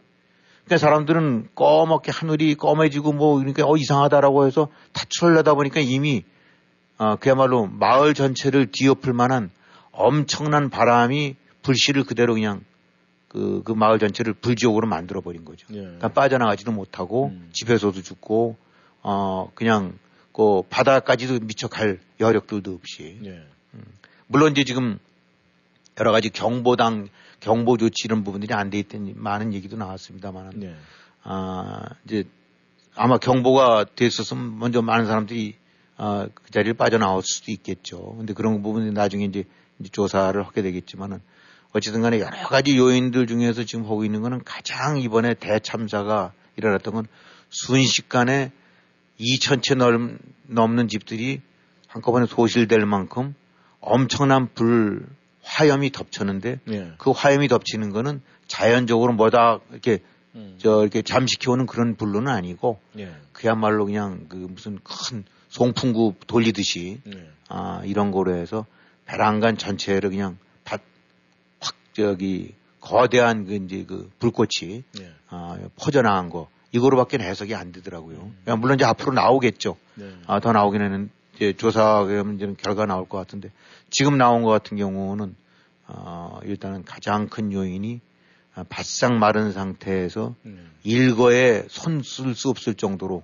[0.64, 6.24] 그러니까 사람들은 꺼멓게 하늘이 검해지고 뭐 그러니까 어 이상하다라고 해서 타출하려다 보니까 이미
[6.98, 9.50] 어, 그야말로 마을 전체를 뒤엎을 만한
[9.92, 12.64] 엄청난 바람이 불씨를 그대로 그냥
[13.28, 15.66] 그, 그 마을 전체를 불지옥으로 만들어 버린 거죠.
[15.70, 15.80] 예.
[15.80, 17.48] 그러니까 빠져나가지도 못하고 음.
[17.52, 18.56] 집에서도 죽고
[19.02, 19.98] 어 그냥
[20.32, 23.18] 그 바다까지도 미쳐 갈 여력들도 없이.
[23.24, 23.42] 예.
[23.74, 23.84] 음.
[24.26, 24.98] 물론 이제 지금
[25.98, 27.08] 여러 가지 경보당
[27.40, 30.74] 경보 조치 이런 부분들이 안 돼 있다는 많은 얘기도 나왔습니다만 네.
[31.22, 32.24] 아 이제
[32.94, 35.54] 아마 경보가 됐었으면 먼저 많은 사람들이
[35.96, 38.14] 아, 그 자리를 빠져나올 수도 있겠죠.
[38.16, 39.44] 근데 그런 부분이 나중에 이제,
[39.80, 41.20] 이제 조사를 하게 되겠지만은
[41.72, 47.06] 어쨌든 간에 여러 가지 요인들 중에서 지금 보고 있는 거는 가장 이번에 대참사가 일어났던 건
[47.50, 48.52] 순식간에
[49.20, 49.74] 2천 채
[50.46, 51.40] 넘는 집들이
[51.88, 53.34] 한꺼번에 소실될 만큼
[53.80, 55.06] 엄청난 불
[55.48, 56.92] 화염이 덮쳤는데 예.
[56.98, 60.00] 그 화염이 덮치는 거는 자연적으로 뭐다 이렇게
[60.34, 60.56] 음.
[60.58, 63.10] 저 이렇게 잠식해오는 그런 불로는 아니고 예.
[63.32, 67.30] 그야말로 그냥 그 무슨 큰 송풍구 돌리듯이 예.
[67.48, 68.66] 아 이런 거로 해서
[69.06, 70.82] 배란간 전체를 그냥 밭,
[71.60, 75.12] 확 저기 거대한 그 이제 그 불꽃이 예.
[75.28, 78.30] 아 퍼져나간 거 이거로밖에 해석이 안 되더라고요.
[78.46, 78.60] 음.
[78.60, 79.76] 물론 이제 앞으로 나오겠죠.
[79.94, 80.12] 네.
[80.26, 83.50] 아, 더 나오긴 했는 이제 조사 이제 결과 나올 것 같은데
[83.90, 85.36] 지금 나온 것 같은 경우는
[85.86, 88.00] 어, 일단은 가장 큰 요인이
[88.68, 90.72] 바싹 마른 상태에서 음.
[90.82, 93.22] 일거에 손 쓸 수 없을 정도로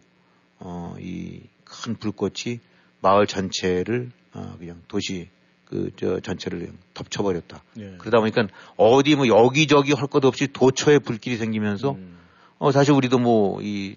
[0.61, 2.61] 어, 이 큰 불꽃이
[3.01, 5.29] 마을 전체를 어, 그냥 도시
[5.65, 7.63] 그 저 전체를 덮쳐버렸다.
[7.81, 7.97] 예.
[7.99, 8.47] 그러다 보니까
[8.77, 12.17] 어디 뭐 여기저기 할 것 없이 도처에 불길이 생기면서 음.
[12.59, 13.97] 어 사실 우리도 뭐 이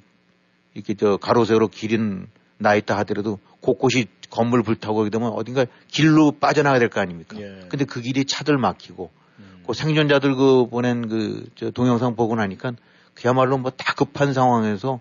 [0.73, 6.31] 이렇게 저 가로 세로 길은 나 있다 하더라도 곳곳이 건물 불타고 그러게 되면 어딘가 길로
[6.31, 7.37] 빠져나가야 될 거 아닙니까?
[7.39, 7.65] 예.
[7.69, 9.63] 근데 그 길이 차들 막히고 음.
[9.65, 12.73] 그 생존자들 그 보낸 그 저 동영상 보고 나니까
[13.13, 14.99] 그야말로 뭐 다급한 상황에서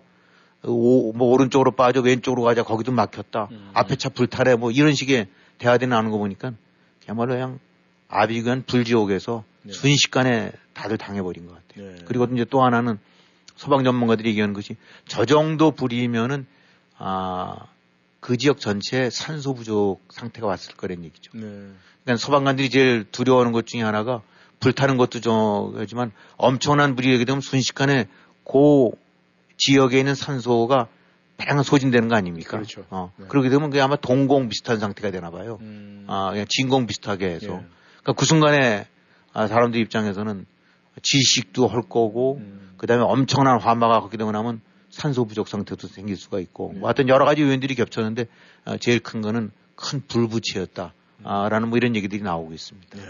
[0.63, 3.69] 오, 뭐 오른쪽으로 빠져 왼쪽으로 가자 거기도 막혔다 음.
[3.73, 5.27] 앞에 차 불타래 뭐 이런 식의
[5.59, 6.53] 대화들이 나오는 거 보니까
[7.05, 7.59] 그야말로 그냥
[8.09, 9.73] 아비관 불지옥에서 네.
[9.73, 11.91] 순식간에 다들 당해버린 것 같아요.
[11.91, 11.97] 네.
[12.05, 12.97] 그리고 이제 또 하나는
[13.55, 14.75] 소방 전문가들이 얘기하는 것이
[15.07, 16.45] 저 정도 불이면은
[16.97, 17.67] 아,
[18.19, 21.31] 그 지역 전체에 산소 부족 상태가 왔을 거란 얘기죠.
[21.33, 21.41] 네.
[22.03, 24.21] 그러니까 소방관들이 제일 두려워하는 것 중에 하나가
[24.59, 28.07] 불타는 것도 저하지만 엄청난 불이 되게 되면 순식간에
[28.43, 28.89] 그
[29.57, 30.87] 지역에 있는 산소가
[31.37, 32.57] 다양한 소진되는 거 아닙니까?
[32.57, 32.85] 그렇죠.
[32.89, 33.11] 어.
[33.17, 33.27] 네.
[33.27, 35.59] 그렇게 되면 그게 아마 동공 비슷한 상태가 되나 봐요.
[35.61, 36.05] 음.
[36.07, 37.45] 아, 그냥 진공 비슷하게 해서.
[37.45, 37.49] 예.
[38.01, 38.87] 그러니까 그 순간에
[39.33, 40.45] 아, 사람들 입장에서는
[41.03, 42.73] 지식도 할 거고, 음.
[42.77, 44.61] 그 다음에 엄청난 화마가 그렇게 되고 나면
[44.97, 46.79] 산소 부족 상태도 생길 수가 있고 네.
[46.79, 48.25] 뭐 하여튼 여러 가지 요인들이 겹쳤는데
[48.65, 52.97] 어, 제일 큰 거는 큰 불붙이였다라는 아, 뭐 이런 얘기들이 나오고 있습니다.
[52.97, 53.03] 네.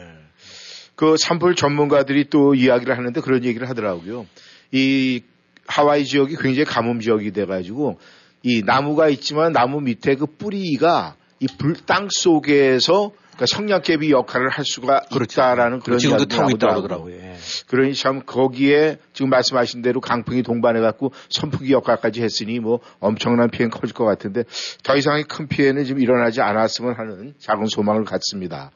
[0.95, 4.26] 그 산불 전문가들이 또 이야기를 하는데 그런 얘기를 하더라고요.
[4.71, 5.21] 이
[5.67, 8.00] 하와이 지역이 굉장히 가뭄 지역이 돼가지고
[8.43, 14.65] 이 나무가 있지만 나무 밑에 그 뿌리가 이 불 땅 속에서 그러니까 성냥개비 역할을 할
[14.65, 15.41] 수가 그렇죠.
[15.41, 17.15] 있다라는 그런 지금도 타고 있다고 하더라고요.
[17.15, 17.36] 예.
[17.67, 23.69] 그러니 참 거기에 지금 말씀하신 대로 강풍이 동반해 갖고 선풍기 역할까지 했으니 뭐 엄청난 피해는
[23.69, 24.43] 커질 것 같은데
[24.84, 28.71] 더 이상의 큰 피해는 지금 일어나지 않았으면 하는 작은 소망을 갖습니다.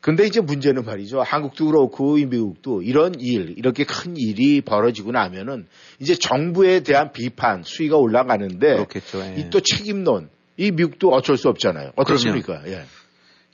[0.00, 1.20] 근데 이제 문제는 말이죠.
[1.20, 5.66] 한국도 그렇고 미국도 이런 일, 이렇게 큰 일이 벌어지고 나면은
[5.98, 9.20] 이제 정부에 대한 비판, 수위가 올라가는데 그렇겠죠.
[9.20, 9.34] 예.
[9.38, 11.92] 이또 책임론, 이 미국도 어쩔 수 없잖아요.
[11.96, 12.62] 어떻습니까?
[12.66, 12.84] 예.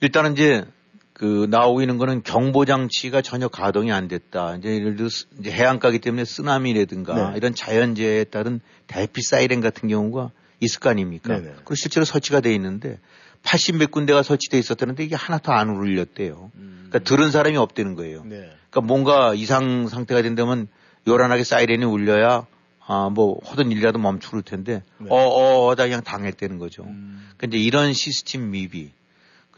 [0.01, 0.65] 일단은 이제
[1.13, 4.57] 그 나오고 있는 거는 경보 장치가 전혀 가동이 안 됐다.
[4.57, 5.09] 이제 예를 들어
[5.39, 7.37] 이제 해안가기 때문에 쓰나미라든가 네.
[7.37, 11.35] 이런 자연재해에 따른 대피 사이렌 같은 경우가 있을 거 아닙니까?
[11.35, 11.53] 네 네.
[11.57, 12.99] 그리고 실제로 설치가 돼 있는데
[13.43, 16.51] 80몇 군데가 설치돼 있었다는데 이게 하나도 안 울렸대요.
[16.55, 16.89] 음.
[16.89, 18.25] 그러니까 들은 사람이 없다는 거예요.
[18.25, 18.51] 네.
[18.71, 20.69] 그러니까 뭔가 이상 상태가 된다면
[21.07, 22.47] 요란하게 사이렌이 울려야
[22.93, 25.07] 아, 뭐, 하던 일이라도 멈추을 텐데, 네.
[25.11, 26.83] 어, 어, 어, 다 그냥 당했다는 거죠.
[26.83, 27.25] 음.
[27.37, 28.91] 그러니까 이제 이런 시스템 미비,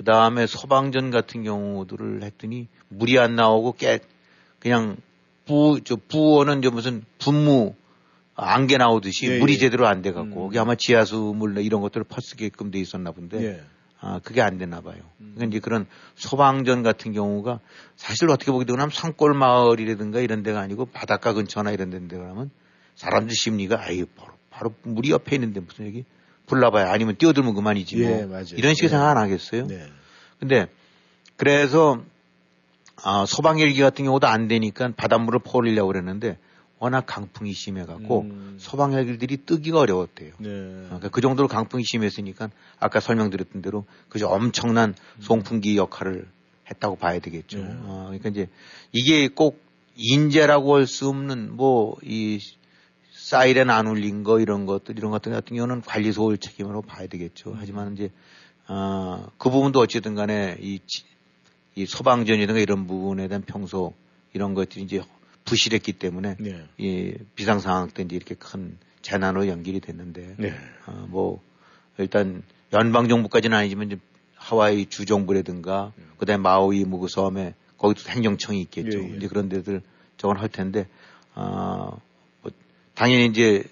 [0.02, 4.00] 그 다음에 소방전 같은 경우들을 했더니 물이 안 나오고 깨,
[4.58, 4.96] 그냥
[5.46, 7.74] 부, 저, 부어는 저 무슨 분무,
[8.34, 9.58] 안개 나오듯이 예, 물이 예.
[9.58, 10.48] 제대로 안 돼 갖고, 음.
[10.48, 13.62] 그게 아마 지하수 물 이런 것들을 퍼쓰게끔 돼 있었나 본데, 예.
[14.00, 14.98] 아, 그게 안 됐나 봐요.
[15.20, 15.34] 음.
[15.36, 15.86] 그러니까 이제 그런
[16.16, 17.60] 소방전 같은 경우가
[17.94, 22.50] 사실 어떻게 보게 되면 산골 마을이라든가 이런 데가 아니고 바닷가 근처나 이런 데인데 그러면
[22.96, 26.04] 사람들 심리가 아유, 바로, 바로 물이 옆에 있는데 무슨 여기
[26.52, 28.10] 불나봐야 아니면 뛰어들면 그만이지 뭐.
[28.10, 28.88] 예, 이런 식의 네.
[28.88, 29.66] 생각 안 하겠어요?
[29.66, 29.86] 네.
[30.38, 30.66] 근데
[31.36, 32.02] 그래서
[33.02, 36.36] 아, 소방 헬기 같은 경우도 안 되니까 바닷물을 퍼올리려고 그랬는데
[36.78, 38.56] 워낙 강풍이 심해갖고 음.
[38.58, 40.32] 소방 헬기들이 뜨기가 어려웠대요.
[40.38, 40.48] 네.
[40.48, 45.22] 그러니까 그 정도로 강풍이 심했으니까 아까 설명드렸던 대로 그저 엄청난 음.
[45.22, 46.26] 송풍기 역할을
[46.70, 47.58] 했다고 봐야 되겠죠.
[47.58, 47.64] 네.
[47.84, 48.48] 어, 그러니까 이제
[48.92, 49.58] 이게 꼭
[49.96, 52.40] 인재라고 할 수 없는 뭐 이
[53.22, 57.50] 사이렌 안 울린 거 이런 것들 이런 것들 같은 경우는 관리 소홀 책임으로 봐야 되겠죠.
[57.50, 57.56] 음.
[57.56, 58.10] 하지만 이제
[58.66, 60.80] 어, 그 부분도 어쨌든 간에 이,
[61.76, 63.94] 이 소방전이든가 이런 부분에 대한 평소
[64.32, 65.02] 이런 것들이 이제
[65.44, 66.66] 부실했기 때문에 네.
[66.78, 70.52] 이 비상 상황 때 이제 이렇게 큰 재난으로 연결이 됐는데 네.
[70.86, 71.40] 어, 뭐
[71.98, 73.98] 일단 연방 정부까지는 아니지만 이제
[74.34, 76.04] 하와이 주 정부라든가 네.
[76.18, 78.98] 그다음에 마우이 무그 섬에 거기도 행정청이 있겠죠.
[78.98, 79.16] 예, 예.
[79.16, 79.80] 이제 그런 데들
[80.16, 80.88] 저건 할 텐데
[81.36, 81.42] 어,
[81.86, 82.00] 뭐
[82.94, 83.64] 당연히 이제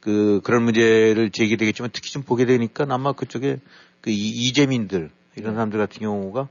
[0.00, 3.58] 그 그런 문제를 제기되겠지만 특히 좀 보게 되니까 아마 그쪽에
[4.00, 5.54] 그 이재민들 이런 네.
[5.54, 6.48] 사람들 같은 경우가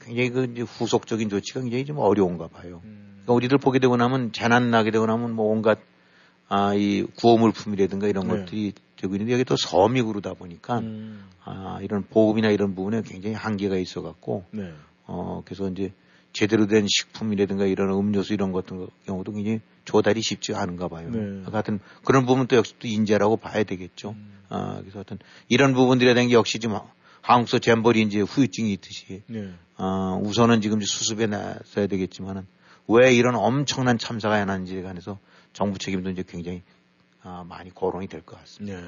[0.00, 2.80] 굉장히 그 이제 후속적인 조치가 굉장히 좀 어려운가 봐요.
[2.84, 3.08] 음.
[3.22, 5.78] 그러니까 우리들 보게 되고 나면 재난 나게 되고 나면 뭐 온갖
[6.48, 8.38] 아, 이 구호물품이라든가 이런 네.
[8.38, 11.28] 것들이 되고 있는데 여기 또 섬이 그러다 보니까 음.
[11.44, 14.72] 아, 이런 보급이나 이런 부분에 굉장히 한계가 있어 갖고 네.
[15.06, 15.92] 어, 그래서 이제
[16.32, 21.08] 제대로 된 식품이라든가 이런 음료수 이런 같은 경우도 굉장히 조달이 쉽지 않은가 봐요.
[21.10, 21.42] 네.
[21.50, 24.10] 하여튼 그런 부분 도 역시 또 인재라고 봐야 되겠죠.
[24.10, 24.38] 음.
[24.50, 26.78] 아, 그래서 하여튼 이런 부분들에 대한 게 역시 좀
[27.22, 29.50] 한국서 잼버리 이제 후유증이 있듯이 네.
[29.78, 32.46] 어, 우선은 지금 수습에 나서야 되겠지만은
[32.86, 35.18] 왜 이런 엄청난 참사가 일어난지에 관해서
[35.54, 36.62] 정부 책임도 이제 굉장히
[37.24, 38.78] 어, 많이 거론이 될 것 같습니다.
[38.80, 38.86] 네.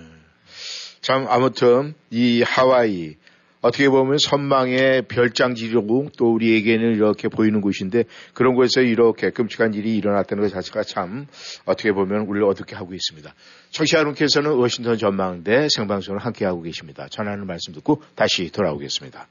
[1.00, 3.16] 참 아무튼 이 하와이
[3.60, 10.42] 어떻게 보면 선망의 별장지로 또 우리에게는 이렇게 보이는 곳인데 그런 곳에서 이렇게 끔찍한 일이 일어났다는
[10.42, 11.26] 것 자체가 참
[11.66, 13.34] 어떻게 보면 우리를 어떻게 하고 있습니다.
[13.70, 17.06] 청취자 여러분께서는 워싱턴 전망대 생방송을 함께하고 계십니다.
[17.10, 19.28] 전하는 말씀 듣고 다시 돌아오겠습니다.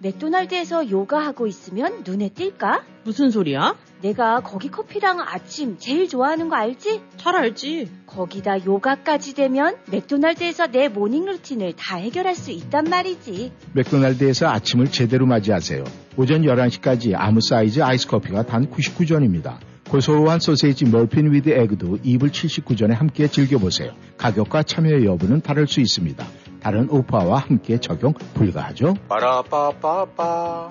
[0.00, 2.82] 맥도날드에서 요가하고 있으면 눈에 띌까?
[3.04, 3.76] 무슨 소리야?
[4.00, 7.02] 내가 거기 커피랑 아침 제일 좋아하는 거 알지?
[7.16, 7.90] 잘 알지.
[8.06, 13.52] 거기다 요가까지 되면 맥도날드에서 내 morning routine을 다 해결할 수 있단 말이지.
[13.72, 15.84] 맥도날드에서 아침을 제대로 맞이하세요.
[16.16, 19.58] 오전 11시까지 아무 사이즈 아이스 커피가 단 99전입니다.
[19.90, 23.92] 고소한 Sausage McMuffin with Egg도 2불 79전에 함께 즐겨보세요.
[24.18, 26.24] 가격과 참여 여부는 다를 수 있습니다.
[26.60, 28.94] 다른 오파와 함께 적용 불가하죠.
[29.08, 30.70] 빠라빠빠빠.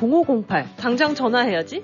[0.01, 0.65] 0508.
[0.77, 1.83] 당장 전화해야지.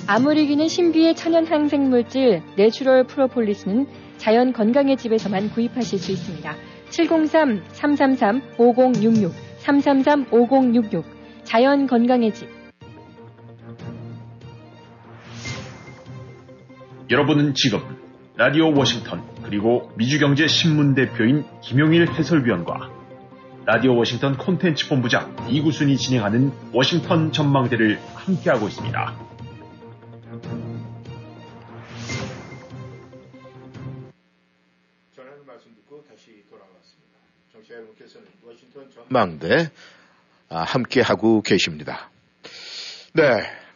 [0.08, 6.52] 암을 이기는 신비의 천연 항생물질 natural 프로폴리스는 자연 건강의 집에서만 구입하실 수 있습니다.
[6.90, 9.30] 703-333-5066,
[9.62, 11.04] 333-5066,
[11.44, 12.48] 자연 건강의 집.
[17.08, 17.78] 여러분은 지금
[18.36, 22.97] 라디오 워싱턴 그리고 미주경제 신문 대표인 김용일 해설위원과
[23.68, 29.14] 라디오 워싱턴 콘텐츠 본부장 이구순이 진행하는 워싱턴 전망대를 함께하고 있습니다.
[35.14, 37.18] 전하는 말씀 듣고 다시 돌아왔습니다.
[37.52, 39.70] 정치 여러분께서는 워싱턴 전망대
[40.48, 42.10] 아, 함께하고 계십니다.
[43.12, 43.22] 네.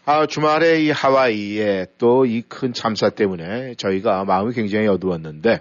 [0.04, 5.60] 아, 주말에 이 하와이에 또 이 큰 참사 때문에 저희가 마음이 굉장히 어두웠는데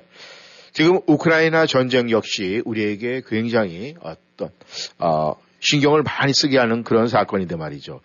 [0.72, 4.50] 지금 우크라이나 전쟁 역시 우리에게 굉장히 어떤
[5.00, 8.02] 어, 신경을 많이 쓰게 하는 그런 사건인데 말이죠.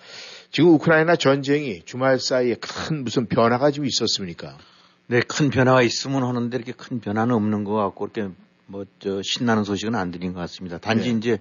[0.50, 4.58] 지금 우크라이나 전쟁이 주말 사이에 큰 무슨 변화가 좀 있었습니까?
[5.06, 8.32] 네, 큰 변화가 있으면 하는데 이렇게 큰 변화는 없는 것 같고 이렇게
[8.66, 10.78] 뭐 저 신나는 소식은 안 들린 것 같습니다.
[10.78, 11.18] 단지 네.
[11.18, 11.38] 이제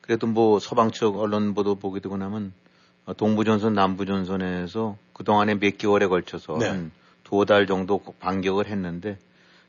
[0.00, 2.52] 그래도 뭐 서방 측 언론 보도 보게 되고 나면
[3.16, 6.66] 동부 전선, 남부 전선에서 그 동안에 몇 개월에 걸쳐서 네.
[6.68, 9.18] 한두 달 정도 반격을 했는데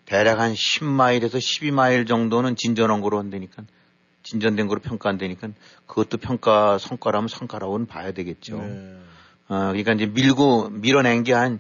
[0.10, 3.64] 대략 한 10마일에서 12마일 정도는 진전한 거로 한다니까
[4.24, 5.50] 진전된 거로 평가 안 되니까
[5.86, 8.58] 그것도 평가 성과라면 성과라고는 봐야 되겠죠.
[8.58, 8.98] 네.
[9.48, 11.60] 어, 그러니까 이제 밀고 밀어낸 게 한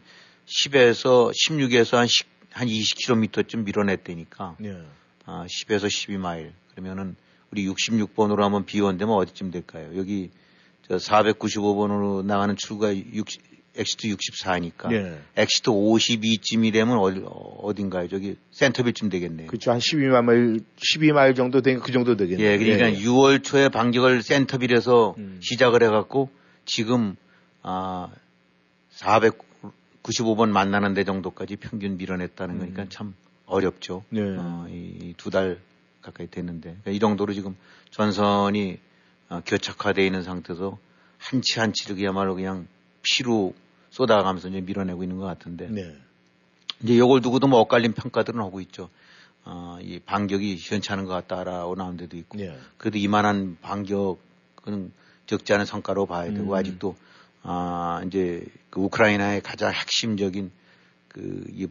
[0.49, 4.55] 10에서 16에서 한, 10, 한 20km쯤 밀어냈다니까.
[4.59, 4.81] 네.
[5.25, 6.51] 어, 10에서 12마일.
[6.71, 7.15] 그러면은
[7.51, 9.91] 우리 66번으로 한번 비원되면 어디쯤 될까요?
[9.95, 10.31] 여기
[10.87, 13.41] 저 495번으로 나가는 출구가 60,
[13.79, 15.19] Exit 64니까 예.
[15.35, 18.09] Exit 52쯤이 되면 어디, 어딘가요?
[18.09, 19.47] 저기 센터빌쯤 되겠네요.
[19.47, 19.71] 그렇죠.
[19.71, 22.45] 한 12마일 12마일 정도 되니까 그 정도 되겠네요.
[22.45, 22.97] 예, 그러니까 예.
[22.97, 25.39] 6월 초에 반격을 센터빌에서 음.
[25.41, 26.29] 시작을 해갖고
[26.65, 27.15] 지금
[27.61, 28.09] 아
[28.97, 32.59] 495번 만나는 데 정도까지 평균 밀어냈다는 음.
[32.59, 33.15] 거니까 참
[33.45, 34.03] 어렵죠.
[34.09, 34.21] 네.
[34.21, 35.59] 어, 이 두 달
[36.01, 37.55] 가까이 됐는데 그러니까 이 정도로 지금
[37.91, 38.79] 전선이
[39.29, 40.77] 어, 교착화되어 있는 상태에서
[41.17, 42.67] 한치 한치를 그야말로 그냥
[43.03, 43.53] 피로
[43.91, 45.67] 쏟아가면서 이제 밀어내고 있는 것 같은데.
[45.69, 45.95] 네.
[46.83, 48.89] 이제 이걸 두고도 뭐 엇갈린 평가들은 하고 있죠.
[49.45, 52.37] 어, 이 반격이 시원치 않은 것 같다라고 나온 데도 있고.
[52.37, 52.57] 네.
[52.77, 54.91] 그래도 이만한 반격은
[55.25, 56.53] 적지 않은 성과로 봐야 되고 음.
[56.53, 56.95] 아직도
[57.43, 60.51] 아, 이제 그 우크라이나의 가장 핵심적인
[61.07, 61.67] 그, 이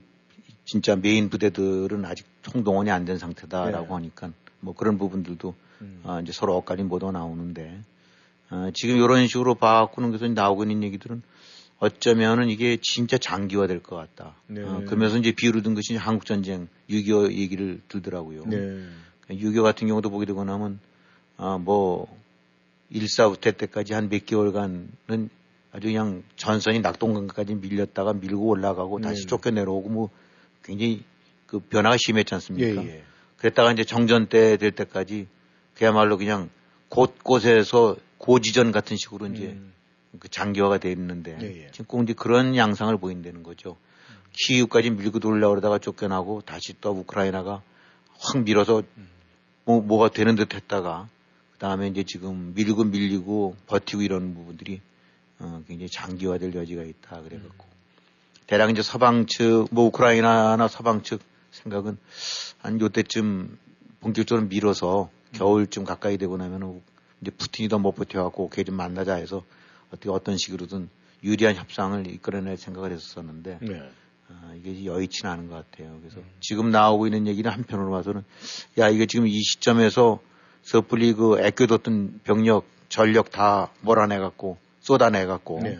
[0.64, 3.92] 진짜 메인 부대들은 아직 총동원이 안 된 상태다라고 네.
[3.92, 4.30] 하니까
[4.60, 6.00] 뭐 그런 부분들도 음.
[6.04, 7.80] 어, 이제 서로 엇갈린 보도 나오는데
[8.50, 11.22] 어, 지금 이런 식으로 바꾸는 것서 나오고 있는 얘기들은
[11.78, 14.34] 어쩌면은 이게 진짜 장기화될 것 같다.
[14.48, 14.62] 네.
[14.62, 18.44] 어, 그러면서 이제 비유를 든 것이 한국 전쟁 6.25 얘기를 들더라고요.
[18.46, 18.84] 네.
[19.30, 20.80] 6.25 같은 경우도 보게 되고 나면
[21.36, 21.58] 어,
[22.90, 24.88] 뭐1사부터 때까지 한 몇 개월간은
[25.70, 30.10] 아주 그냥 전선이 낙동강까지 밀렸다가 밀고 올라가고 다시 쫓겨 내려오고 뭐
[30.64, 31.04] 굉장히
[31.46, 32.82] 그 변화가 심했지 않습니까?
[32.84, 33.02] 예, 예.
[33.36, 35.28] 그랬다가 이제 정전 때 될 때까지
[35.74, 36.50] 그야말로 그냥
[36.88, 39.72] 곳곳에서 고지전 같은 식으로 이제 음.
[40.18, 41.70] 그 장기화가 돼 있는데 예, 예.
[41.70, 43.76] 지금 꼭 이제 그런 양상을 보인다는 거죠.
[44.10, 44.16] 음.
[44.32, 47.62] 키우까지 밀고 돌려 그러다가 쫓겨나고 다시 또 우크라이나가
[48.18, 49.08] 확 밀어서 음.
[49.64, 51.08] 뭐, 뭐가 되는 듯 했다가
[51.52, 54.80] 그 다음에 이제 지금 밀고 밀리고 버티고 이런 부분들이
[55.40, 57.76] 어, 굉장히 장기화될 여지가 있다 그래갖고 음.
[58.46, 61.98] 대략 이제 서방 측, 뭐 우크라이나나 서방 측 생각은
[62.58, 63.58] 한 요때쯤
[64.00, 65.32] 본격적으로 밀어서 음.
[65.32, 66.80] 겨울쯤 가까이 되고 나면은
[67.20, 69.44] 이제 푸틴이 더 못 버텨갖고 걔 좀 만나자 해서
[69.88, 70.88] 어떻게 어떤 식으로든
[71.22, 73.90] 유리한 협상을 이끌어낼 생각을 했었는데 네.
[74.28, 75.98] 아, 이게 여의치 는 않은 것 같아요.
[76.00, 76.24] 그래서 음.
[76.40, 78.24] 지금 나오고 있는 얘기는 한편으로 봐서는
[78.78, 80.20] 야 이게 지금 이 시점에서
[80.62, 85.78] 섣불리 그 애껴뒀던 병력 전력 다 몰아내 갖고 쏟아내 갖고 네.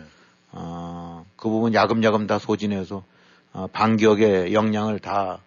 [0.51, 3.03] 어, 그 부분 야금야금 다 소진해서
[3.53, 5.39] 어, 반격의 역량을 다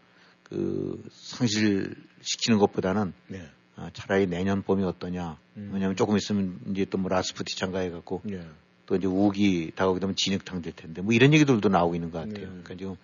[0.52, 3.48] 그 상실시키는 것보다는 네.
[3.76, 5.38] 어, 차라리 내년 봄이 어떠냐.
[5.56, 5.70] 음.
[5.72, 8.46] 왜냐하면 조금 있으면 이제 또 뭐 라스푸티 참가해 갖고 네.
[8.86, 12.34] 또 이제 우기 다가오게 되면 진흙탕 될 텐데 뭐 이런 얘기들도 나오고 있는 것 같아요.
[12.34, 12.46] 네.
[12.46, 12.96] 그러니까 지금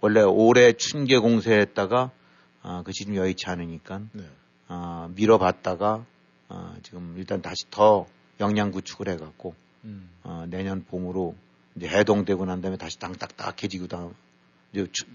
[0.00, 2.10] 원래 올해 춘계 공세했다가
[2.62, 4.24] 아, 그것이 좀 여의치 않으니까 네.
[4.68, 6.04] 아, 밀어봤다가
[6.48, 8.06] 아, 지금 일단 다시 더
[8.40, 9.54] 역량 구축을 해갖고
[9.84, 10.10] 음.
[10.22, 11.34] 어, 내년 봄으로
[11.76, 14.14] 이제 해동되고 난 다음에 다시 땅 딱딱해지고 다음
[14.72, 15.14] 이제, 추, 이제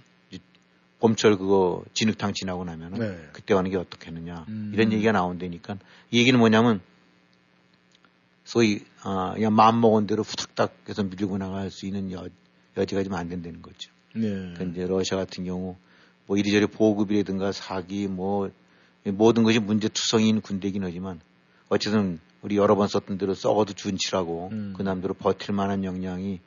[1.00, 3.30] 봄철 그거 진흙탕 지나고 나면은 네.
[3.34, 4.72] 그때 하는 게 어떻겠느냐 음.
[4.74, 5.78] 이런 얘기가 나온다니까
[6.12, 6.82] 이 얘기는 뭐냐면
[8.44, 12.28] 소위 어, 그냥 마음 먹은 대로 후딱딱 해서 밀고 나갈 수 있는 여,
[12.78, 13.92] 여지가 좀 안 된다는 거죠.
[14.16, 14.22] 네.
[14.30, 15.76] 그러니까 이제 러시아 같은 경우
[16.26, 18.50] 뭐 이리저리 보급이라든가 사기 뭐
[19.04, 21.20] 모든 것이 문제투성인 군대긴 하지만
[21.70, 24.74] 어쨌든 우리 여러 번 썼던 대로 썩어도 준치라고 음.
[24.76, 26.40] 그 나름대로 버틸 만한 역량이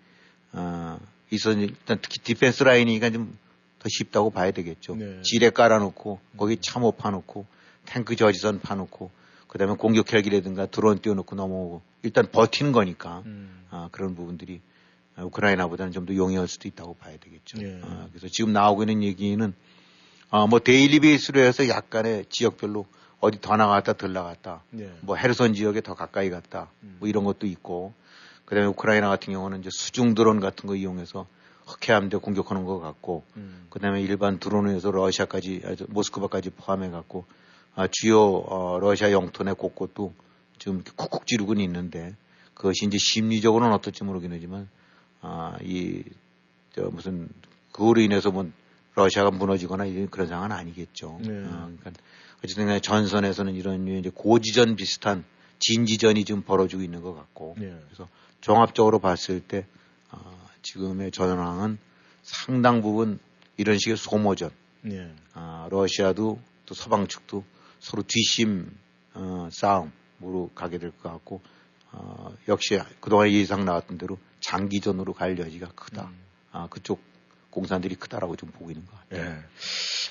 [0.53, 0.99] 어,
[1.31, 3.37] 있어 일단 특히 defense line이니까 좀
[3.81, 4.95] 더 쉽다고 봐야 되겠죠.
[4.95, 5.21] 네.
[5.23, 7.47] 지뢰 깔아놓고 거기 참호 파놓고
[7.87, 9.11] 탱크 저지선 파놓고
[9.49, 13.65] 그다음에 공격 헬기라든가 드론 띄워놓고 넘어오고 일단 버티는 거니까 음.
[13.71, 14.61] 아, 그런 부분들이
[15.19, 17.59] 우크라이나보다는 좀 더 용이할 수도 있다고 봐야 되겠죠.
[17.59, 17.81] 네.
[17.83, 19.53] 아, 그래서 지금 나오고 있는 얘기는
[20.31, 22.87] 아, 뭐 daily base로 해서 약간의 지역별로
[23.19, 24.63] 어디 더 나갔다 덜 나갔다.
[24.71, 24.91] 네.
[25.01, 26.71] 뭐 헤르손 지역에 더 가까이 갔다.
[26.85, 26.97] 음.
[27.01, 27.93] 뭐 이런 것도 있고.
[28.51, 31.27] 그다음에 우크라이나 같은 경우는 이제 수중 드론 같은 거 이용해서
[31.71, 33.25] 흑해함대 공격하는 것 같고.
[33.37, 33.67] 음.
[33.71, 37.25] 그다음에 일반 드론에서 러시아까지 모스크바까지 포함해 갖고
[37.75, 40.13] 아, 주요 어, 러시아 영토 내 곳곳도
[40.59, 42.15] 지금 쿡쿡 지르고는 있는데
[42.55, 44.69] 그것이 이제 심리적으로는 어떨지 모르겠지만
[45.23, 46.03] 아, 이,
[46.75, 47.29] 저 무슨
[47.73, 48.51] 그거로 인해서 뭐
[48.95, 51.19] 러시아가 무너지거나 이런 그런 상황은 아니겠죠.
[51.23, 51.31] 네.
[51.31, 51.93] 어, 그러니까
[52.45, 55.25] 어쨌든 간에 전선에서는 이런 이제 고지전 비슷한
[55.59, 57.75] 진지전이 지금 벌어지고 있는 것 같고 네.
[57.87, 58.09] 그래서
[58.41, 59.67] 종합적으로 봤을 때
[60.11, 61.79] 어, 지금의 전황은
[62.23, 63.19] 상당 부분
[63.57, 64.51] 이런 식의 소모전
[64.83, 65.13] 네.
[65.35, 67.45] 어, 러시아도 또 서방 측도
[67.79, 68.71] 서로 뒷심
[69.15, 71.41] 어, 싸움으로 가게 될 것 같고
[71.93, 76.05] 어, 역시 그동안 예상 나왔던 대로 장기전으로 갈 여지가 크다.
[76.05, 76.19] 음.
[76.53, 77.01] 아, 그쪽
[77.51, 79.29] 공산들이 크다라고 좀 보고 있는 것 같아요.
[79.31, 79.39] 네.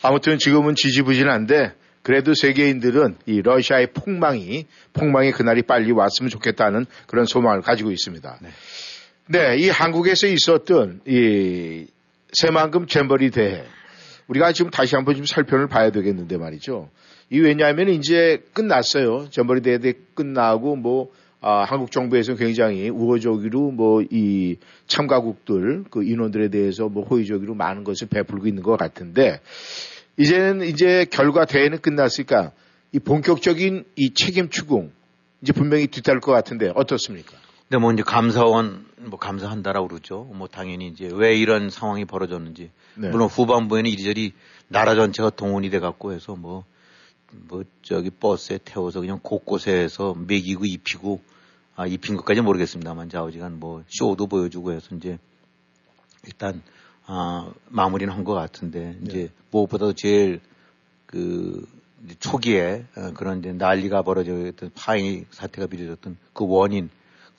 [0.02, 7.62] 아무튼 지금은 지지부진한데 그래도 세계인들은 이 러시아의 폭망이 폭망의 그날이 빨리 왔으면 좋겠다는 그런 소망을
[7.62, 8.40] 가지고 있습니다.
[8.42, 8.50] 네,
[9.32, 11.86] 네 이 한국에서 있었던 이
[12.34, 13.64] 새만금 잼버리 대회
[14.28, 16.90] 우리가 지금 다시 한번 좀 살펴를 봐야 되겠는데 말이죠.
[17.30, 19.30] 이 왜냐하면 이제 끝났어요.
[19.30, 19.78] 잼버리 대회
[20.16, 21.12] 끝나고 뭐
[21.42, 24.56] 아, 한국 정부에서 굉장히 우호적으로 뭐 이
[24.88, 29.42] 참가국들 그 인원들에 대해서 뭐 호의적으로 많은 것을 베풀고 있는 것 같은데
[30.18, 32.52] 이제는 이제 결과 대회는 끝났으니까
[32.94, 34.92] 이 본격적인 이 책임 추궁
[35.44, 37.38] 이제 분명히 뒤따를 것 같은데 어떻습니까?
[37.70, 40.24] 근데 뭐 이제 감사원 뭐 감사한다라고 그러죠.
[40.34, 43.10] 뭐 당연히 이제 왜 이런 상황이 벌어졌는지 네.
[43.10, 44.34] 물론 후반부에는 이리저리
[44.68, 46.66] 나라 전체가 동원이 돼 갖고 해서 뭐뭐
[47.32, 51.22] 뭐 저기 버스에 태워서 그냥 곳곳에 서 먹이고 입히고
[51.76, 55.20] 아 입힌 것까지 모르겠습니다만 자우지간 뭐 쇼도 보여주고 해서 이제
[56.26, 56.64] 일단
[57.06, 59.06] 아, 마무리는 한 것 같은데 네.
[59.06, 60.42] 이제 무엇보다도 제일
[61.06, 61.68] 그
[62.20, 66.90] 초기에 어, 그런 이제 난리가 벌어졌던 파행 사태가 빚어졌던 그 원인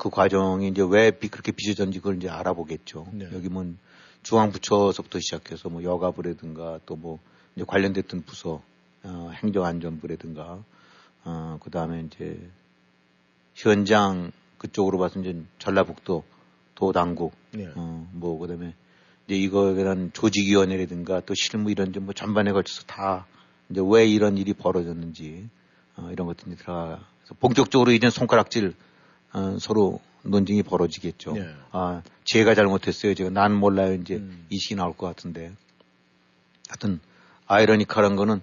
[0.01, 3.07] 그 과정이 이제 왜 그렇게 빚어졌는지 그걸 이제 알아보겠죠.
[3.13, 3.29] 네.
[3.35, 3.67] 여기 뭐
[4.23, 7.19] 중앙부처서부터 시작해서 뭐 여가부라든가 또 뭐
[7.55, 8.63] 이제 관련됐던 부서
[9.03, 10.65] 어, 행정안전부라든가
[11.25, 12.41] 어, 그 다음에 이제
[13.55, 16.25] 현장 그쪽으로 봐서 이제 전라북도
[16.75, 17.69] 도당국 네.
[17.75, 18.75] 어, 뭐 그 다음에
[19.27, 23.27] 이제 이거에 대한 조직위원회라든가 또 실무 이런 좀 뭐 전반에 걸쳐서 다
[23.69, 25.47] 이제 왜 이런 일이 벌어졌는지
[25.97, 28.75] 어, 이런 것들이 들어가서 본격적으로 이제 손가락질
[29.33, 31.33] 어, 서로 논쟁이 벌어지겠죠.
[31.33, 31.49] 네.
[31.73, 33.15] 아, 제가 잘못했어요.
[33.15, 33.95] 제가 난 몰라요.
[33.95, 34.47] 이제 음.
[34.51, 35.53] 이식이 나올 것 같은데.
[36.69, 37.01] 하여튼,
[37.47, 38.41] 아이러니컬한 거는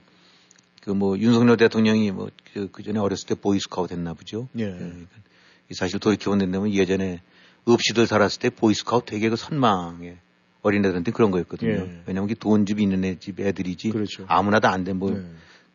[0.81, 4.47] 그 뭐 윤석열 대통령이 뭐그 그 전에 어렸을 때 보이스카우트 했나 보죠.
[4.57, 4.67] 예.
[4.69, 4.93] 네.
[5.73, 7.21] 사실 돌이켜 본다면 예전에
[7.65, 10.17] 없이들 살았을 때 보이스카우트 되게 그 선망에
[10.61, 11.71] 어린애들한테 그런 거였거든요.
[11.71, 12.01] 예.
[12.05, 14.23] 왜냐면 돈 집 있는 애 집 애들이지 그렇죠.
[14.29, 14.93] 아무나도 안 돼.
[14.93, 15.25] 뭐, 예.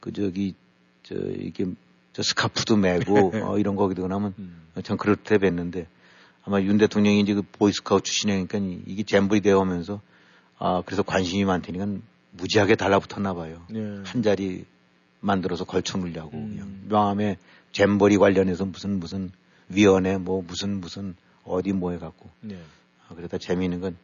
[0.00, 0.54] 그 저기,
[1.02, 1.66] 저, 이게,
[2.12, 4.62] 저 스카프도 메고 어, 이런 거기도 나면 음.
[4.82, 5.86] 참 그렇대 뵀는데
[6.44, 10.00] 아마 윤 대통령이 이제 그 보이스카우트 출신이니까 이게 잼블이 되어 오면서
[10.58, 11.86] 아, 그래서 관심이 많다니까
[12.32, 13.62] 무지하게 달라붙었나 봐요.
[13.74, 14.02] 예.
[14.04, 14.64] 한 자리
[15.20, 16.50] 만들어서 걸쳐 놓으려고 음.
[16.50, 17.36] 그냥 명함에
[17.72, 19.30] 잼버리 관련해서 무슨 무슨
[19.68, 22.58] 위원회 뭐 무슨 무슨 어디 뭐 해갖고 예.
[23.08, 23.96] 아, 그러다 재미있는 건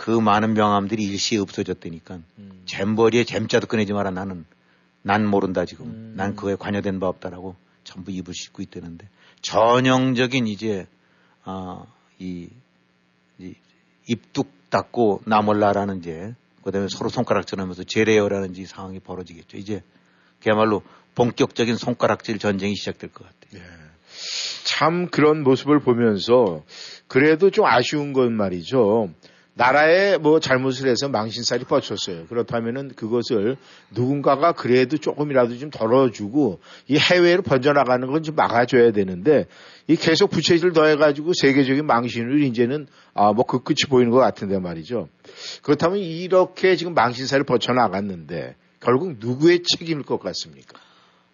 [0.00, 2.62] 그 많은 명함들이 일시에 없어졌다니까 음.
[2.64, 4.46] 잼버리에 잼자도 꺼내지 마라 나는
[5.02, 6.14] 난 모른다 지금 음.
[6.16, 9.08] 난 그거에 관여된 바 없다라고 전부 입을 씻고 있다는데
[9.42, 10.86] 전형적인 이제
[11.44, 11.84] 아,
[12.18, 12.48] 이,
[13.38, 13.54] 이
[14.06, 19.56] 입뚝 닫고 나 몰라라는 이제 그다음에 서로 손가락질하면서 제레어라는 지 상황이 벌어지겠죠.
[19.56, 19.82] 이제
[20.42, 20.82] 그야말로
[21.14, 23.62] 본격적인 손가락질 전쟁이 시작될 것 같아요.
[23.62, 23.80] 예.
[24.64, 26.62] 참 그런 모습을 보면서
[27.08, 29.10] 그래도 좀 아쉬운 건 말이죠.
[29.60, 32.24] 나라에 뭐 잘못을 해서 망신살이 뻗쳤어요.
[32.28, 33.58] 그렇다면은 그것을
[33.90, 39.46] 누군가가 그래도 조금이라도 좀 덜어주고 이 해외로 번져나가는 건 좀 막아줘야 되는데
[39.86, 45.08] 이 계속 부채질 더해가지고 세계적인 망신을 이제는 아 뭐 그 끝이 보이는 것 같은데 말이죠.
[45.62, 50.78] 그렇다면 이렇게 지금 망신살을 뻗쳐나갔는데 결국 누구의 책임일 것 같습니까?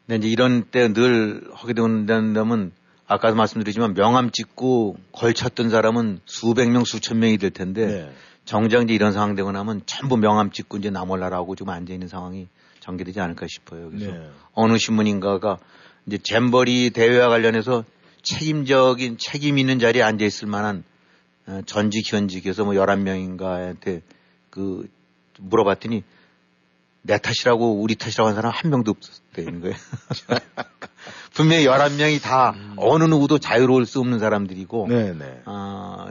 [0.06, 2.72] 네, 이제 이런 때 늘 하게 된다면
[3.06, 8.12] 아까도 말씀드리지만 명함 찍고 걸쳤던 사람은 수백 명, 수천 명이 될 텐데 네.
[8.44, 12.48] 정작 이제 이런 상황 되고 나면 전부 명함 찍고 이제 나몰라라고 좀 앉아 있는 상황이
[12.80, 13.90] 전개되지 않을까 싶어요.
[13.90, 14.30] 그래서 네.
[14.52, 15.58] 어느 신문인가가
[16.06, 17.84] 이제 잼버리 대회와 관련해서
[18.22, 20.84] 책임적인 책임 있는 자리에 앉아 있을 만한
[21.46, 24.02] 어, 전직 현직에서 뭐 11명인가한테
[24.50, 24.88] 그
[25.38, 26.02] 물어봤더니
[27.02, 29.76] 내 탓이라고 우리 탓이라고 한 사람 한 명도 없었다는 거예요.
[31.36, 32.74] 분명히 11명이 다 음.
[32.78, 35.42] 어느 누구도 자유로울 수 없는 사람들이고, 네네.
[35.44, 36.06] 어,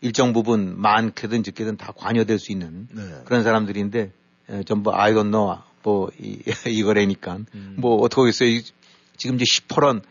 [0.00, 3.02] 일정 부분 많게든 적게든 다 관여될 수 있는 네.
[3.26, 4.10] 그런 사람들인데,
[4.50, 7.38] 에, 전부 I don't know, 뭐, 이, 이거래니까.
[7.54, 7.76] 음.
[7.78, 8.60] 뭐, 어떻게겠어요
[9.16, 10.02] 지금 이제 10%런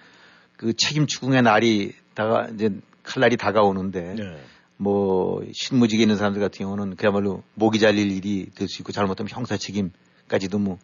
[0.55, 2.69] 그 책임 추궁의 날이 다가, 이제
[3.03, 4.37] 칼날이 다가오는데, 네.
[4.77, 9.57] 뭐, 실무직에 있는 사람들 같은 경우는 그야말로 목이 잘릴 일이 될 수 있고, 잘못하면 형사
[9.57, 9.91] 책임
[10.29, 10.79] 까지도 뭐,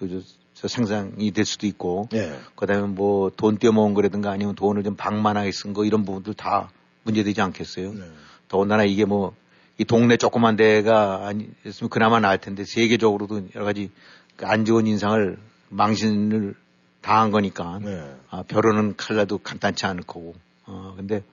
[0.00, 0.24] 그,
[0.54, 2.38] 저, 상상이 될 수도 있고, 예.
[2.54, 6.70] 그 다음에 뭐, 돈 떼어먹은 거라든가 아니면 돈을 좀 방만하게 쓴 거 이런 부분들 다
[7.04, 7.92] 문제되지 않겠어요?
[7.92, 8.00] 네.
[8.48, 9.34] 더군다나 이게 뭐,
[9.78, 13.90] 이 동네 조그만 데가 아니었으면 그나마 나을 텐데, 세계적으로도 여러 가지
[14.36, 15.38] 그안 좋은 인상을,
[15.70, 16.54] 망신을
[17.00, 18.14] 당한 거니까, 네.
[18.30, 20.34] 아, 벼르는 칼라도 간단치 않을 거고,
[20.66, 21.24] 어, 근데,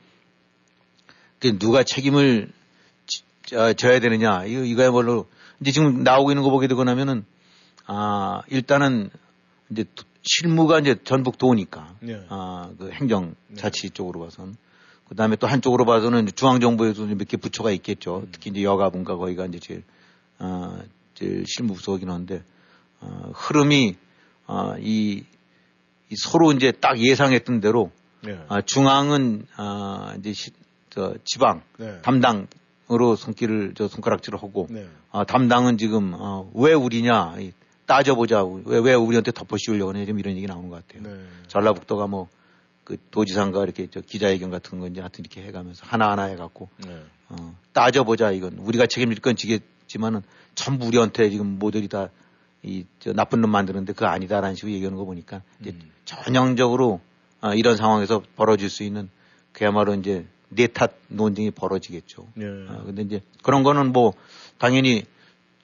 [1.59, 2.51] 누가 책임을
[3.05, 5.27] 지, 져야 되느냐, 이거, 이거야말로,
[5.59, 7.25] 이제 지금 나오고 있는 거 보게 되고 나면은,
[7.91, 9.09] 아, 일단은
[9.71, 9.83] 이제
[10.21, 11.95] 실무가 이제 전북 도니까.
[12.01, 12.23] 네.
[12.29, 13.89] 아, 그 행정 자치 네.
[13.89, 14.55] 쪽으로 봐서는.
[15.07, 18.17] 그 다음에 또 한쪽으로 봐서는 중앙정부에도 몇 개 부처가 있겠죠.
[18.19, 18.29] 음.
[18.31, 19.83] 특히 이제 여가분과 거기가 이제 제일,
[20.37, 20.79] 아,
[21.15, 22.43] 제일 실무부서긴 한데,
[23.01, 23.95] 어, 흐름이,
[24.45, 25.23] 아, 이,
[26.11, 28.39] 이 서로 이제 딱 예상했던 대로, 네.
[28.49, 30.51] 아, 중앙은, 아, 이제 시,
[30.91, 32.01] 저 지방 네.
[32.03, 34.87] 담당으로 손길을 저 손가락질을 하고, 네.
[35.11, 37.51] 아, 담당은 지금, 어, 왜 우리냐, 이,
[37.89, 38.43] 따져보자.
[38.43, 40.05] 왜, 왜 우리한테 덮어씌우려고 하냐.
[40.05, 41.09] 좀 이런 얘기 나오는 것 같아요.
[41.11, 41.25] 네.
[41.47, 42.27] 전라북도가 뭐,
[42.83, 47.01] 그 도지사인가 이렇게 저 기자회견 같은 거 이제 하여튼 이렇게 해가면서 하나하나 해갖고, 네.
[47.29, 48.31] 어, 따져보자.
[48.31, 50.21] 이건 우리가 책임질 건 지겠지만은
[50.53, 52.09] 전부 우리한테 지금 모델이 다
[52.61, 55.91] 이, 저 나쁜 놈 만드는데 그거 아니다라는 식으로 얘기하는 거 보니까 이제 음.
[56.05, 56.99] 전형적으로
[57.41, 59.09] 어, 이런 상황에서 벌어질 수 있는
[59.51, 62.27] 그야말로 이제 내 탓 논쟁이 벌어지겠죠.
[62.35, 62.45] 네.
[62.45, 64.13] 어, 근데 이제 그런 거는 뭐
[64.59, 65.05] 당연히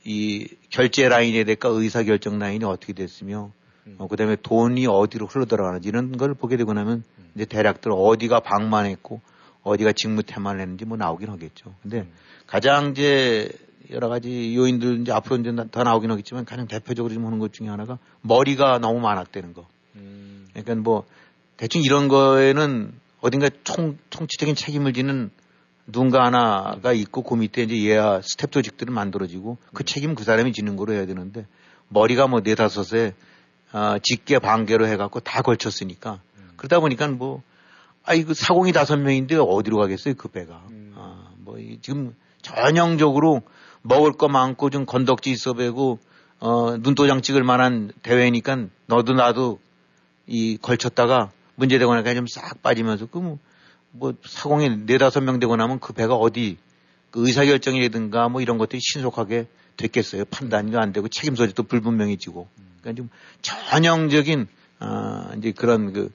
[0.05, 3.51] 이 결제 라인에 대가 의사 결정 라인이 어떻게 됐으며
[3.87, 3.95] 음.
[3.97, 7.31] 어, 그다음에 돈이 어디로 흘러 들어가는지 이런 걸 보게 되고 나면 음.
[7.35, 9.19] 이제 대략들 어디가 방만했고
[9.63, 11.73] 어디가 직무태만을 했는지 뭐 나오긴 하겠죠.
[11.81, 12.11] 근데 음.
[12.45, 13.49] 가장 이제
[13.91, 17.67] 여러 가지 요인들 이제 앞으로 이제 더 나오긴 하겠지만 가장 대표적으로 좀 하는 것 중에
[17.67, 19.67] 하나가 머리가 너무 많았다는 거.
[19.95, 20.47] 음.
[20.53, 21.05] 그러니까 뭐
[21.57, 25.31] 대충 이런 거에는 어딘가 총, 총체적인 책임을 지는
[25.87, 29.85] 누군가 하나가 있고 그 밑에 이제 예하 스태프 조직들을 만들어지고 그 음.
[29.85, 31.45] 책임 그 사람이 지는 거로 해야 되는데
[31.89, 33.13] 머리가 뭐 네다섯에
[33.71, 36.49] 아, 직계 반개로 해갖고 다 걸쳤으니까 음.
[36.55, 37.43] 그러다 보니까 뭐
[38.03, 40.93] 아이 그 사공이 다섯 명인데 어디로 가겠어요 그 배가 음.
[40.95, 43.41] 아, 뭐 지금 전형적으로
[43.81, 45.99] 먹을 거 많고 좀 건덕지 있어 배고
[46.39, 49.59] 어, 눈도장 찍을 만한 대회니까 너도 나도
[50.25, 53.37] 이 걸쳤다가 문제되고 나니까 좀 싹 빠지면서 그뭐
[53.97, 56.57] 뭐 사공이 네다섯 명 되고 나면 그 배가 어디
[57.11, 60.25] 그 의사결정이라든가 뭐 이런 것들이 신속하게 됐겠어요.
[60.25, 62.47] 판단이 안 되고 책임 소지도 불분명해지고.
[62.81, 63.09] 그러니까 좀
[63.41, 64.47] 전형적인
[64.79, 66.11] 아 이제 그런 그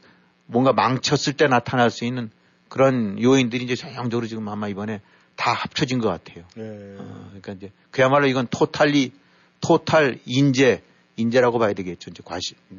[0.46, 2.30] 뭔가 망쳤을 때 나타날 수 있는
[2.68, 5.00] 그런 요인들이 이제 전형적으로 지금 아마 이번에
[5.36, 6.44] 다 합쳐진 것 같아요.
[6.54, 6.96] 네.
[6.98, 9.12] 어, 그러니까 이제 그야말로 이건 토탈리
[9.60, 10.82] 토탈 인재
[11.16, 12.10] 인재라고 봐야 되겠죠.
[12.10, 12.22] 이제